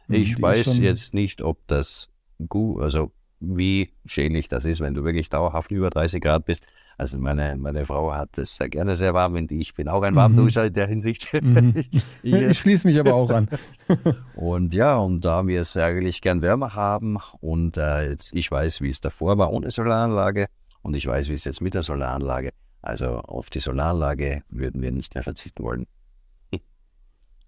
[0.07, 2.11] Mhm, Ich weiß jetzt nicht, ob das
[2.49, 3.11] gut, also
[3.45, 6.65] wie schädlich das ist, wenn du wirklich dauerhaft über 30 Grad bist.
[6.97, 10.13] Also meine, meine Frau hat es sehr gerne sehr warm und ich bin auch ein
[10.13, 10.19] Mhm.
[10.19, 11.33] Warmduscher in der Hinsicht.
[11.33, 11.75] Mhm.
[12.23, 13.49] Ich- Ich schließe mich aber auch an.
[14.37, 18.81] und ja, und da wir es eigentlich gern wärmer haben und äh, jetzt, ich weiß,
[18.81, 20.47] wie es davor war ohne Solaranlage
[20.83, 22.51] und ich weiß, wie es jetzt mit der Solaranlage.
[22.81, 25.87] Also auf die Solaranlage würden wir nicht mehr verzichten wollen.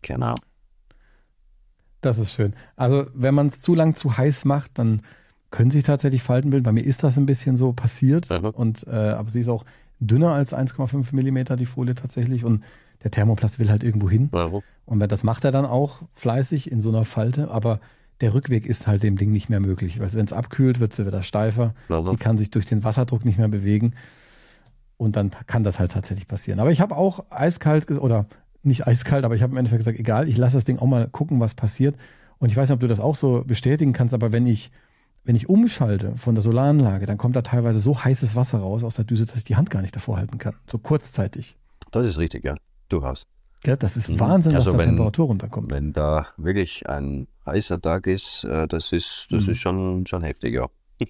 [0.02, 0.34] Genau.
[2.00, 2.54] Das ist schön.
[2.76, 5.00] Also, wenn man es zu lang zu heiß macht, dann
[5.54, 6.64] können sich tatsächlich Falten bilden.
[6.64, 8.28] Bei mir ist das ein bisschen so passiert.
[8.28, 8.48] Mhm.
[8.50, 9.64] Und, äh, aber sie ist auch
[10.00, 12.44] dünner als 1,5 Millimeter, die Folie tatsächlich.
[12.44, 12.64] Und
[13.04, 14.28] der Thermoplast will halt irgendwo hin.
[14.84, 17.52] Und wenn- das macht er dann auch fleißig in so einer Falte.
[17.52, 17.78] Aber
[18.20, 20.00] der Rückweg ist halt dem Ding nicht mehr möglich.
[20.00, 21.72] Weil wenn es abkühlt, wird sie wieder steifer.
[22.10, 23.92] Die kann sich durch den Wasserdruck nicht mehr bewegen.
[24.96, 26.58] Und dann kann das halt tatsächlich passieren.
[26.60, 28.26] Aber ich habe auch eiskalt, oder
[28.64, 31.06] nicht eiskalt, aber ich habe im Endeffekt gesagt, egal, ich lasse das Ding auch mal
[31.08, 31.94] gucken, was passiert.
[32.38, 34.70] Und ich weiß nicht, ob du das auch so bestätigen kannst, aber wenn ich,
[35.24, 38.96] wenn ich umschalte von der Solaranlage, dann kommt da teilweise so heißes Wasser raus aus
[38.96, 40.54] der Düse, dass ich die Hand gar nicht davor halten kann.
[40.70, 41.56] So kurzzeitig.
[41.90, 42.56] Das ist richtig, ja.
[42.88, 43.26] Durchaus.
[43.62, 43.76] Gell?
[43.78, 44.20] Das ist Mhm.
[44.20, 45.70] Wahnsinn, Also was da wenn- Temperatur runterkommt.
[45.70, 49.52] Wenn da wirklich ein heißer Tag ist, äh, das ist, das Mhm.
[49.52, 50.66] ist schon, schon heftig, ja.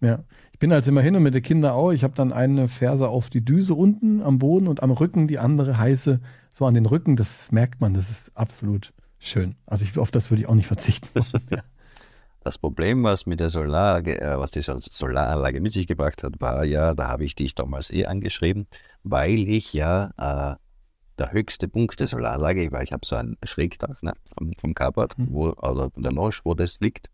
[0.00, 0.24] Ja.
[0.52, 1.90] Ich bin halt immer hin und mit den Kindern auch.
[1.92, 5.38] Ich habe dann eine Ferse auf die Düse unten am Boden und am Rücken die
[5.38, 6.20] andere heiße
[6.50, 7.16] so an den Rücken.
[7.16, 9.54] Das merkt man, das ist absolut schön.
[9.66, 11.08] Also ich, auf das würde ich auch nicht verzichten.
[11.50, 11.62] ja.
[12.44, 16.40] Das Problem, was mit der Solar, äh, was die Sol- Solaranlage mit sich gebracht hat,
[16.40, 18.66] war ja, da habe ich dich damals eh angeschrieben,
[19.04, 20.56] weil ich ja äh,
[21.18, 25.16] der höchste Punkt der Solaranlage, weil ich habe so ein Schrägdach ne, vom, vom Carport,
[25.18, 25.28] Mhm.
[25.30, 27.08] wo, oder von der Lounge, wo das liegt.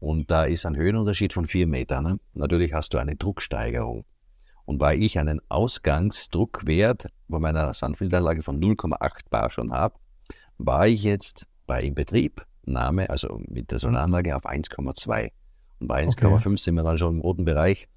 [0.00, 2.04] Und da ist ein Höhenunterschied von vier Metern.
[2.04, 2.20] Ne?
[2.34, 4.04] Natürlich hast du eine Drucksteigerung.
[4.64, 9.94] Und weil ich einen Ausgangsdruckwert bei meiner Sandfilteranlage von 0,8 bar schon habe,
[10.58, 11.82] war ich jetzt bei
[12.68, 15.30] Inbetriebnahme, also mit der Solaranlage, auf 1,2.
[15.80, 17.88] Und bei 1,5 sind wir dann schon im roten Bereich.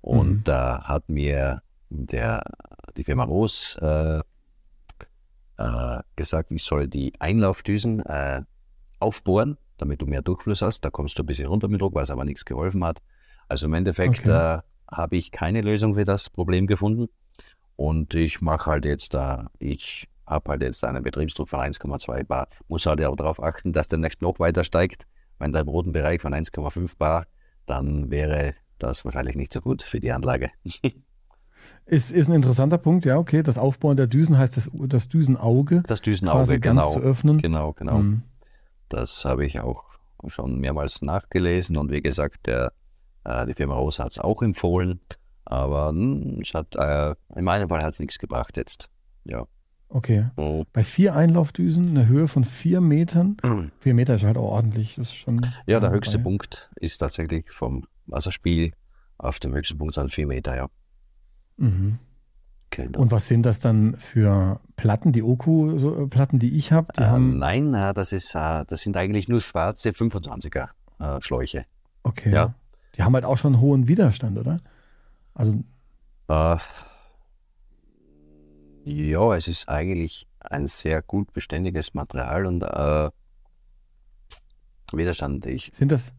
[0.00, 0.44] Und Mhm.
[0.44, 2.42] da hat mir der,
[2.96, 4.20] die Firma Roos äh,
[5.58, 8.42] äh, gesagt, ich soll die Einlaufdüsen äh,
[8.98, 10.80] aufbohren, damit du mehr Durchfluss hast.
[10.84, 13.02] Da kommst du ein bisschen runter mit Druck, was aber nichts geholfen hat.
[13.48, 14.56] Also im Endeffekt Okay.
[14.58, 14.60] äh,
[14.90, 17.08] habe ich keine Lösung für das Problem gefunden.
[17.76, 22.48] Und ich mache halt jetzt da, ich habe halt jetzt einen Betriebsdruck von 1,2 bar.
[22.68, 25.06] Muss halt auch darauf achten, dass der nicht noch weiter steigt.
[25.38, 27.26] Wenn der im roten Bereich von 1,5 bar,
[27.66, 30.50] dann wäre das wahrscheinlich nicht so gut für die Anlage.
[31.86, 33.42] Ist, ist ein interessanter Punkt, ja, okay.
[33.42, 36.92] Das Aufbauen der Düsen heißt das, das Düsenauge Das Düsenauge, ganz genau.
[36.92, 37.40] zu öffnen.
[37.40, 37.98] Genau, genau.
[37.98, 38.22] Mhm.
[38.88, 39.84] Das habe ich auch
[40.28, 42.72] schon mehrmals nachgelesen und wie gesagt, der,
[43.24, 45.00] äh, die Firma Rosa hat es auch empfohlen,
[45.44, 48.90] aber hm, es hat, äh, in meinem Fall hat es nichts gebracht jetzt.
[49.24, 49.46] Ja.
[49.88, 50.26] Okay.
[50.36, 50.64] Oh.
[50.72, 53.36] Bei vier Einlaufdüsen, eine Höhe von vier Metern.
[53.80, 54.96] Vier Meter ist halt auch ordentlich.
[54.96, 55.40] Das ist schon.
[55.66, 58.72] Ja, der äh, höchste Punkt ist tatsächlich vom Wasserspiel
[59.18, 60.66] auf dem höchsten Punkt sind vier Meter, ja.
[61.56, 61.98] Mhm.
[62.70, 63.00] Genau.
[63.00, 66.88] Und was sind das dann für Platten, die Oku-Platten, die ich habe?
[66.98, 70.68] Äh, nein, äh, das, ist, äh, das sind eigentlich nur schwarze 25er
[70.98, 71.64] äh, Schläuche.
[72.02, 72.32] Okay.
[72.32, 72.54] ja.
[72.96, 74.58] Die haben halt auch schon hohen Widerstand, oder?
[75.34, 75.62] Also,
[76.28, 76.56] Äh,
[78.86, 83.10] ja, es ist eigentlich ein sehr gut beständiges Material und äh,
[84.92, 85.70] widerstandsfähig.
[85.74, 86.12] Sind das,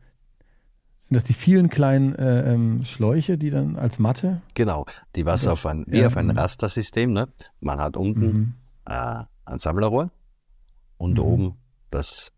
[0.97, 4.41] sind das die vielen kleinen äh, ähm, Schläuche, die dann als Matte?
[4.53, 6.37] Genau, die was auf ein, wie ja, auf ein mhm.
[6.37, 7.29] Rastersystem, ne?
[7.61, 8.53] Man hat unten Mhm.
[8.85, 10.11] äh, ein Sammlerrohr
[10.97, 11.19] und Mhm.
[11.23, 11.57] oben
[11.89, 12.33] das,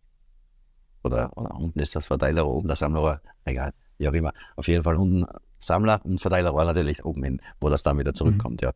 [1.04, 4.34] oder, oder unten ist das Verteilerrohr, oben das Sammlerrohr, egal, wie auch immer.
[4.56, 5.26] Auf jeden Fall unten
[5.60, 8.74] Sammler und Verteilerrohr natürlich oben hin, wo das dann wieder zurückkommt, ja.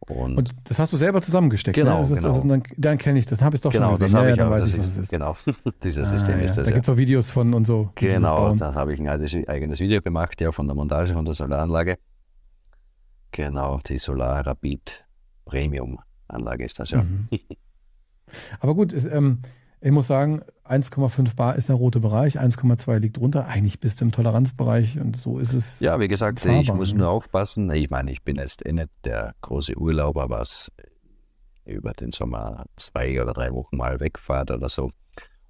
[0.00, 0.36] Und.
[0.36, 1.74] Und das hast du selber zusammengesteckt.
[1.74, 2.00] Genau, ne?
[2.02, 2.48] ist, Das ist, genau.
[2.48, 4.12] dann dann kenne ich das, habe ich doch genau, schon gesehen.
[4.12, 5.10] das ja, ich ja, dann auch, weiß ich, was es ist.
[5.10, 5.36] genau,
[5.82, 6.44] dieses Ah, System ja.
[6.44, 6.74] ist das, Da ja.
[6.76, 7.90] gibt es auch Videos von und so.
[7.96, 11.34] Genau, da habe ich ein eigenes, eigenes Video gemacht, ja, von der Montage von der
[11.34, 11.98] Solaranlage.
[13.32, 15.04] Genau, die Solar Rapid
[15.44, 17.02] Premium Anlage ist das, ja.
[17.02, 17.28] Mhm.
[18.60, 19.40] Aber gut, es, ähm,
[19.86, 23.46] ich muss sagen, 1,5 Bar ist der rote Bereich, 1,2 liegt drunter.
[23.46, 25.78] Eigentlich bist du im Toleranzbereich und so ist es.
[25.78, 27.70] Ja, wie gesagt, fahrbar, ich muss nur aufpassen.
[27.70, 30.72] Ich meine, ich bin jetzt eh nicht der große Urlauber, was
[31.64, 34.90] über den Sommer zwei oder drei Wochen mal wegfahrt oder so.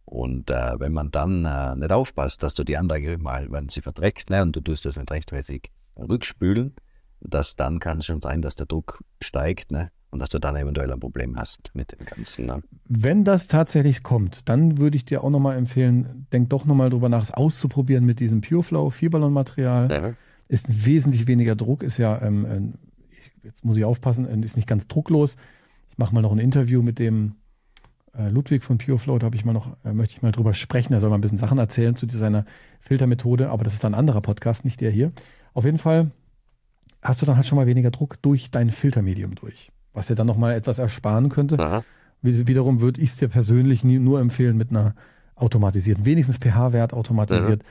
[0.05, 3.81] Und äh, wenn man dann äh, nicht aufpasst, dass du die Anlage mal, wenn sie
[3.81, 6.77] verträgt, ne, und du tust das nicht rechtzeitig rückspülen,
[7.21, 10.57] dass dann kann es schon sein, dass der Druck steigt, ne, und dass du dann
[10.57, 12.47] eventuell ein Problem hast mit dem Ganzen.
[12.47, 12.63] Ne.
[12.89, 17.09] Wenn das tatsächlich kommt, dann würde ich dir auch nochmal empfehlen, denk doch nochmal drüber
[17.09, 19.91] nach, es auszuprobieren mit diesem PureFlow Vierballonmaterial.
[19.91, 20.13] Ja.
[20.49, 22.75] Ist wesentlich weniger Druck, ist ja, ähm, ähm,
[23.11, 25.37] ich, jetzt muss ich aufpassen, äh, ist nicht ganz drucklos.
[25.91, 27.35] Ich mache mal noch ein Interview mit dem
[28.17, 30.93] äh, Ludwig von PureFlow, da habe ich mal noch, äh, möchte ich mal drüber sprechen.
[30.93, 32.45] Er soll mal ein bisschen Sachen erzählen zu seiner
[32.81, 35.13] Filtermethode, aber das ist dann ein anderer Podcast, nicht der hier.
[35.53, 36.11] Auf jeden Fall
[37.03, 40.27] hast du dann halt schon mal weniger Druck durch dein Filtermedium durch, was dir dann
[40.27, 41.59] nochmal etwas ersparen könnte.
[41.59, 41.83] Aha.
[42.23, 44.95] Wie- Wiederum würde ich es dir persönlich nie, nur empfehlen mit einer
[45.35, 47.63] automatisierten, wenigstens pH-Wert automatisiert,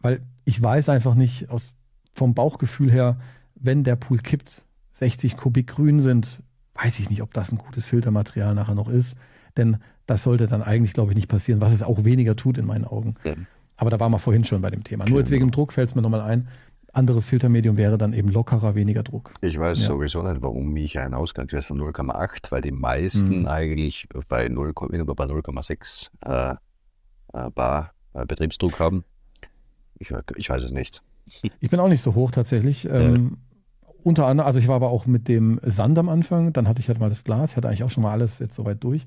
[0.00, 1.72] weil ich weiß einfach nicht aus,
[2.12, 3.16] vom Bauchgefühl her,
[3.54, 4.62] wenn der Pool kippt,
[4.94, 6.40] 60 Kubik grün sind,
[6.74, 9.14] weiß ich nicht, ob das ein gutes Filtermaterial nachher noch ist,
[9.56, 12.66] denn das sollte dann eigentlich, glaube ich, nicht passieren, was es auch weniger tut in
[12.66, 13.14] meinen Augen.
[13.24, 13.34] Ja.
[13.76, 15.04] Aber da waren wir vorhin schon bei dem Thema.
[15.08, 15.36] Nur jetzt Genau.
[15.40, 16.48] wegen dem Druck fällt es mir nochmal ein.
[16.94, 19.32] Anderes Filtermedium wäre dann eben lockerer, weniger Druck.
[19.40, 19.86] Ich weiß Ja.
[19.88, 23.46] sowieso nicht, warum ich einen Ausgangswert von 0,8, weil die meisten Mhm.
[23.48, 26.54] eigentlich bei 0, irgendwo bei 0,6 äh,
[27.32, 29.04] äh, Bar äh, Betriebsdruck haben.
[29.98, 31.02] Ich, ich weiß es nicht.
[31.60, 32.86] Ich bin auch nicht so hoch tatsächlich.
[32.90, 33.38] Ähm,
[34.02, 36.88] unter anderem, also ich war aber auch mit dem Sand am Anfang, dann hatte ich
[36.88, 39.06] halt mal das Glas, ich hatte eigentlich auch schon mal alles jetzt soweit durch.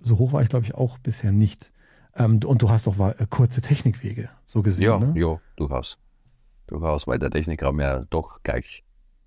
[0.00, 1.72] So hoch war ich, glaube ich, auch bisher nicht.
[2.16, 4.84] Ähm, und du hast doch äh, kurze Technikwege, so gesehen.
[4.86, 5.12] Ja, ne?
[5.16, 5.98] ja, durchaus.
[6.68, 8.84] Durchaus, weil der Technikraum ja doch gleich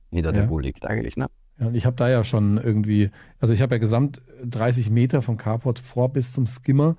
[0.10, 0.42] hinter Ja.
[0.42, 1.28] dem Pool liegt eigentlich, ne?
[1.60, 5.22] Ja, und ich habe da ja schon irgendwie, also ich habe ja gesamt 30 Meter
[5.22, 6.96] vom Carport vor bis zum Skimmer.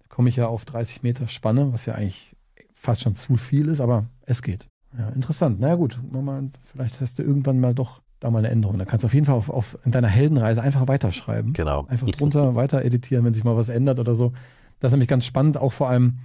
[0.00, 2.34] Da komme ich ja auf 30 Meter Spanne, was ja eigentlich
[2.74, 4.68] fast schon zu viel ist, aber es geht.
[4.98, 5.58] Ja, interessant.
[5.60, 8.78] Na ja, gut, mal, vielleicht hast du irgendwann mal doch da mal eine Änderung.
[8.78, 11.52] Da kannst du auf jeden Fall auf, auf in deiner Heldenreise einfach weiterschreiben.
[11.52, 11.86] Genau.
[11.86, 14.32] Einfach drunter weiter editieren, wenn sich mal was ändert oder so.
[14.80, 16.18] Das ist nämlich ganz spannend, auch vor allem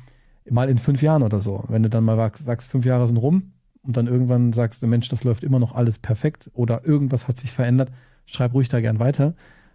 [0.50, 1.64] mal in fünf Jahren oder so.
[1.68, 3.52] Wenn du dann mal sagst, fünf Jahre sind rum
[3.84, 7.38] und dann irgendwann sagst du, Mensch, das läuft immer noch alles perfekt oder irgendwas hat
[7.38, 7.90] sich verändert,
[8.26, 9.34] schreib ruhig da gern weiter.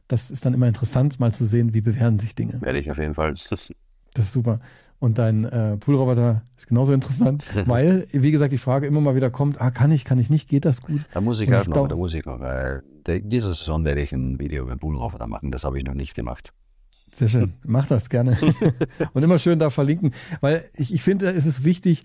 [0.08, 2.60] Das ist dann immer interessant, mal zu sehen, wie bewähren sich Dinge.
[2.60, 3.32] Werde ich auf jeden Fall.
[3.32, 4.60] Das ist super.
[4.98, 9.30] Und dein äh, Poolroboter ist genauso interessant, weil, wie gesagt, die Frage immer mal wieder
[9.30, 11.00] kommt, ah, kann ich, kann ich nicht, geht das gut?
[11.12, 13.84] Da muss ich Und auch ich noch, da muss ich noch, weil de- diese Saison
[13.84, 16.52] werde ich ein Video über den Poolroboter machen, das habe ich noch nicht gemacht.
[17.16, 17.54] Sehr schön.
[17.64, 18.36] Mach das gerne.
[19.14, 20.12] Und immer schön da verlinken,
[20.42, 22.04] weil ich, ich finde, es ist wichtig,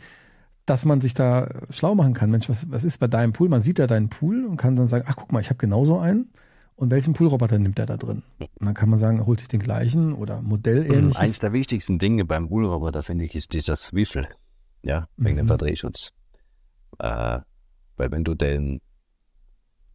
[0.65, 2.31] dass man sich da schlau machen kann.
[2.31, 3.49] Mensch, was, was ist bei deinem Pool?
[3.49, 5.99] Man sieht ja deinen Pool und kann dann sagen, ach guck mal, ich habe genauso
[5.99, 6.31] einen.
[6.75, 8.23] Und welchen Poolroboter nimmt der da drin?
[8.39, 11.17] Und dann kann man sagen, er holt sich den gleichen oder modellähnliches.
[11.17, 14.27] Eins der wichtigsten Dinge beim Poolroboter, finde ich, ist dieser Swivel.
[14.81, 15.49] Ja, wegen dem Mhm.
[15.49, 16.13] Verdrehschutz.
[16.99, 17.39] Äh,
[17.97, 18.79] weil wenn du den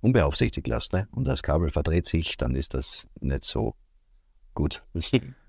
[0.01, 3.75] unbeaufsichtigt lässt ne, und das Kabel verdreht sich, dann ist das nicht so
[4.57, 4.82] gut.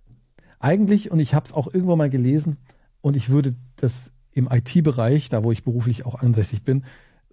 [0.59, 2.57] Eigentlich, und ich habe es auch irgendwann mal gelesen,
[3.01, 6.83] und ich würde das im IT-Bereich, da wo ich beruflich auch ansässig bin,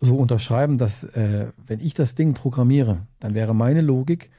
[0.01, 4.31] so unterschreiben, dass äh, wenn ich das Ding programmiere, dann wäre meine Logik,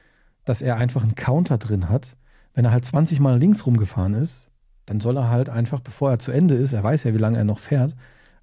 [0.44, 2.16] dass er einfach einen Counter drin hat.
[2.54, 4.48] Wenn er halt 20 Mal links rumgefahren ist,
[4.86, 7.38] dann soll er halt einfach, bevor er zu Ende ist, er weiß ja, wie lange
[7.38, 7.94] er noch fährt,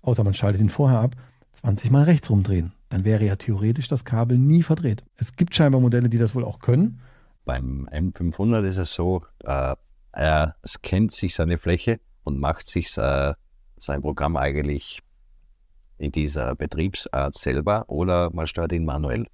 [0.02, 1.16] außer man schaltet ihn vorher ab,
[1.54, 2.74] 20 Mal rechts rumdrehen.
[2.90, 5.04] Dann wäre ja theoretisch das Kabel nie verdreht.
[5.16, 7.00] Es gibt scheinbar Modelle, die das wohl auch können.
[7.46, 9.76] Beim M500 ist es so, äh,
[10.12, 13.34] er scannt sich seine Fläche und macht sich äh,
[13.78, 15.00] sein Programm eigentlich
[15.98, 19.28] in dieser Betriebsart selber oder man steuert ihn manuell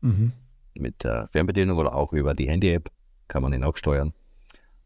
[0.00, 0.32] Mhm.
[0.74, 2.90] mit der Fernbedienung oder auch über die Handy-App
[3.28, 4.12] kann man ihn auch steuern.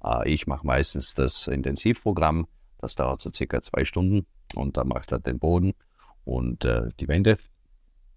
[0.05, 2.47] Äh, ich mache meistens das Intensivprogramm,
[2.79, 5.73] das dauert so circa zwei Stunden und da macht er den Boden
[6.25, 7.39] und äh, die Wände.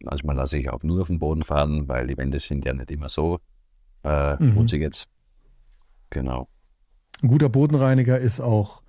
[0.02, 2.92] Manchmal lasse ich auch nur auf den Boden fahren, weil die Wände sind ja nicht
[2.92, 3.40] immer so
[4.04, 4.52] äh, Mhm.
[4.54, 5.08] schmutzig jetzt.
[6.10, 6.48] Genau.
[7.22, 8.82] Ein guter Bodenreiniger ist auch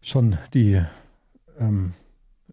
[0.00, 0.82] schon die
[1.58, 1.92] ähm,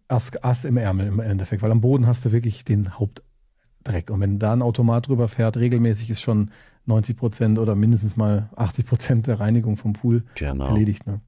[0.08, 4.10] Ass, Ass im Ärmel im Endeffekt, weil am Boden hast du wirklich den Hauptdreck.
[4.10, 6.52] Und wenn da ein Automat drüber fährt, regelmäßig ist schon
[6.86, 10.68] 90 Prozent oder mindestens mal 80 Prozent der Reinigung vom Pool Genau.
[10.68, 11.06] erledigt.
[11.08, 11.22] Ne?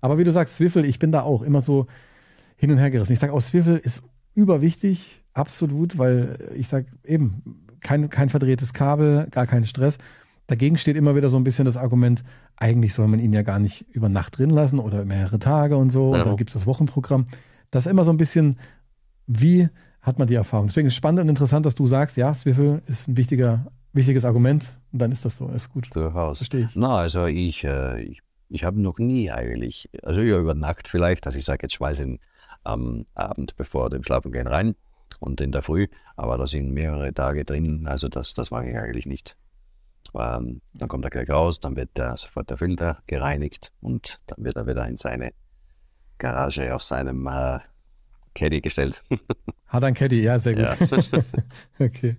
[0.00, 1.86] Aber wie du sagst, Swiffel, ich bin da auch immer so
[2.56, 3.12] hin und her gerissen.
[3.12, 4.02] Ich sage auch, Swiffel ist
[4.34, 9.98] überwichtig, absolut, weil ich sage eben, kein, kein verdrehtes Kabel, gar kein Stress.
[10.46, 12.22] Dagegen steht immer wieder so ein bisschen das Argument,
[12.56, 15.90] eigentlich soll man ihn ja gar nicht über Nacht drin lassen oder mehrere Tage und
[15.90, 16.12] so.
[16.12, 16.20] Ja.
[16.20, 17.26] Und dann gibt es das Wochenprogramm.
[17.70, 18.58] Das ist immer so ein bisschen,
[19.26, 19.68] wie
[20.00, 20.68] hat man die Erfahrung?
[20.68, 24.24] Deswegen ist es spannend und interessant, dass du sagst, ja, Swiffel ist ein wichtiger, wichtiges
[24.24, 24.78] Argument.
[24.92, 25.88] Und dann ist das so, ist gut.
[25.94, 26.38] Durchaus.
[26.38, 26.76] Verstehe ich.
[26.76, 31.26] Na, also ich, äh, ich, ich habe noch nie eigentlich, also ja, über Nacht vielleicht,
[31.26, 32.20] also ich sage jetzt schmeißen
[32.62, 34.76] am Abend bevor dem Schlafengehen rein
[35.20, 38.76] und in der Früh, aber da sind mehrere Tage drin, also das, das mache ich
[38.76, 39.36] eigentlich nicht.
[40.14, 44.44] Ähm, dann kommt er gleich raus, dann wird der, sofort der Filter gereinigt und dann
[44.44, 45.32] wird er wieder in seine
[46.18, 47.58] Garage auf seinem äh,
[48.34, 49.02] Caddy gestellt.
[49.66, 50.90] Hat ein Caddy, ja, sehr gut.
[50.90, 51.22] Ja.
[51.78, 52.16] Okay,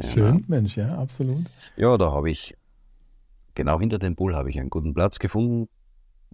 [0.00, 0.12] Genau.
[0.12, 1.44] schön, Mensch, ja, absolut.
[1.76, 2.56] Ja, da habe ich,
[3.54, 5.68] genau hinter dem Pool habe ich einen guten Platz gefunden,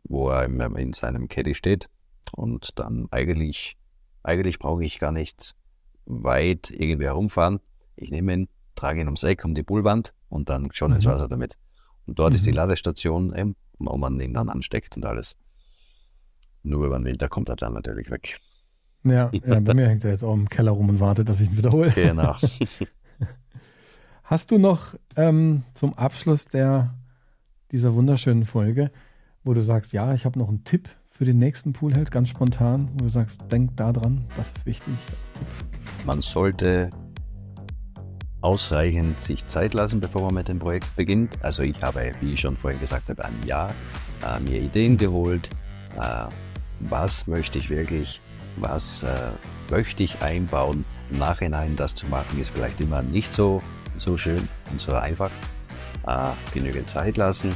[0.04, 0.44] wo er
[0.76, 1.88] in seinem Caddy steht.
[2.32, 3.76] Und dann eigentlich,
[4.26, 5.54] eigentlich brauche ich gar nicht
[6.04, 7.60] weit irgendwie herumfahren.
[7.96, 11.10] Ich nehme ihn, trage ihn ums Eck, um die Poolwand und dann schon ins Mhm.
[11.10, 11.56] Wasser damit.
[12.06, 12.56] Und dort ist die Mhm.
[12.56, 15.36] Ladestation, eben, wo man ihn dann ansteckt und alles.
[16.62, 18.38] Nur über den Winter kommt er dann natürlich weg.
[19.04, 21.50] Ja, ja, bei mir hängt er jetzt auch im Keller rum und wartet, dass ich
[21.50, 21.90] ihn wiederhole.
[21.92, 22.34] Genau.
[24.24, 26.94] Hast du noch ähm, zum Abschluss der,
[27.70, 28.90] dieser wunderschönen Folge,
[29.44, 32.90] wo du sagst, ja, ich habe noch einen Tipp für den nächsten Poolheld, ganz spontan,
[32.94, 35.46] wo du sagst, denk da dran, das ist wichtig als Tipp.
[36.04, 36.90] Man sollte
[38.42, 41.42] ausreichend sich Zeit lassen, bevor man mit dem Projekt beginnt.
[41.42, 43.72] Also ich habe, wie ich schon vorhin gesagt habe, ein Jahr
[44.22, 45.48] äh, mir Ideen geholt.
[45.98, 46.26] Äh,
[46.80, 48.20] was möchte ich wirklich,
[48.56, 49.08] was äh,
[49.70, 50.84] möchte ich einbauen.
[51.10, 53.62] Im Nachhinein das zu machen, ist vielleicht immer nicht so,
[53.96, 55.30] so schön und so einfach.
[56.06, 57.54] Äh, genügend Zeit lassen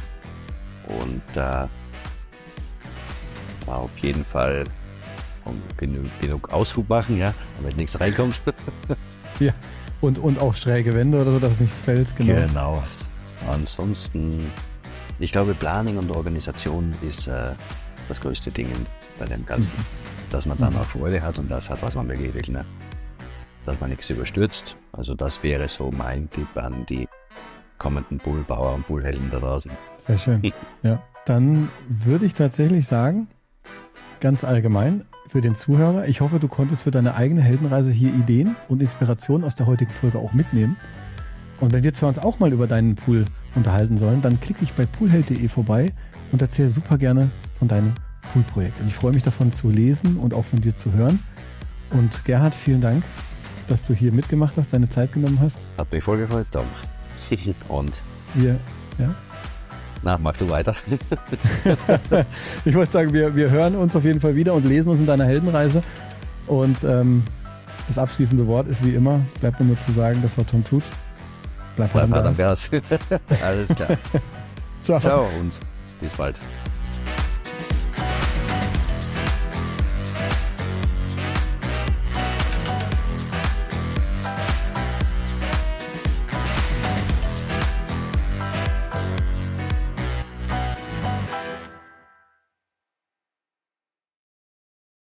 [0.87, 1.21] und
[3.71, 4.65] äh, auf jeden Fall
[5.77, 8.41] genug, genug Aushub machen, ja, damit nichts reinkommt.
[9.39, 9.53] Ja,
[10.01, 12.15] und, und auch schräge Wände oder so, dass nichts fällt.
[12.15, 12.35] Genau.
[12.35, 12.83] Genau.
[13.49, 14.51] Ansonsten,
[15.19, 17.53] ich glaube, Planung und Organisation ist äh,
[18.07, 18.67] das größte Ding
[19.17, 19.71] bei dem Ganzen.
[20.29, 20.79] Dass man dann Mhm.
[20.79, 22.53] auch Freude hat und das hat, was man wirklich will.
[22.53, 22.65] Ne?
[23.65, 24.75] Dass man nichts überstürzt.
[24.91, 27.07] Also das wäre so mein Tipp an die
[27.79, 29.71] kommenden Poolbauer und Poolhelden da draußen.
[29.97, 30.53] Sehr schön.
[30.83, 33.27] Ja, dann würde ich tatsächlich sagen,
[34.21, 38.55] ganz allgemein für den Zuhörer, ich hoffe, du konntest für deine eigene Heldenreise hier Ideen
[38.69, 40.77] und Inspirationen aus der heutigen Folge auch mitnehmen.
[41.59, 44.73] Und wenn wir zwar uns auch mal über deinen Pool unterhalten sollen, dann klick dich
[44.73, 45.93] bei poolheld.de vorbei
[46.31, 47.93] und erzähl super gerne von deinem
[48.33, 48.79] Poolprojekt.
[48.79, 51.19] Und ich freue mich davon zu lesen und auch von dir zu hören.
[51.91, 53.03] Und Gerhard, vielen Dank,
[53.67, 55.59] dass du hier mitgemacht hast, deine Zeit genommen hast.
[55.77, 56.65] Hat mich voll gefreut, Tom.
[57.67, 58.01] und
[58.33, 58.57] Wir,
[58.97, 59.13] ja,
[60.03, 60.75] na, mach du weiter.
[62.65, 65.05] Ich wollte sagen, wir, wir hören uns auf jeden Fall wieder und lesen uns in
[65.05, 65.83] deiner Heldenreise.
[66.47, 67.23] Und ähm,
[67.87, 70.83] das abschließende Wort ist wie immer, bleibt mir nur zu sagen, das war Tom Tut.
[71.75, 72.35] Bleib Bleib hart am.
[72.35, 72.69] Gas.
[73.43, 73.97] Alles klar.
[74.81, 74.99] Ciao.
[74.99, 75.57] Ciao und
[75.99, 76.39] bis bald.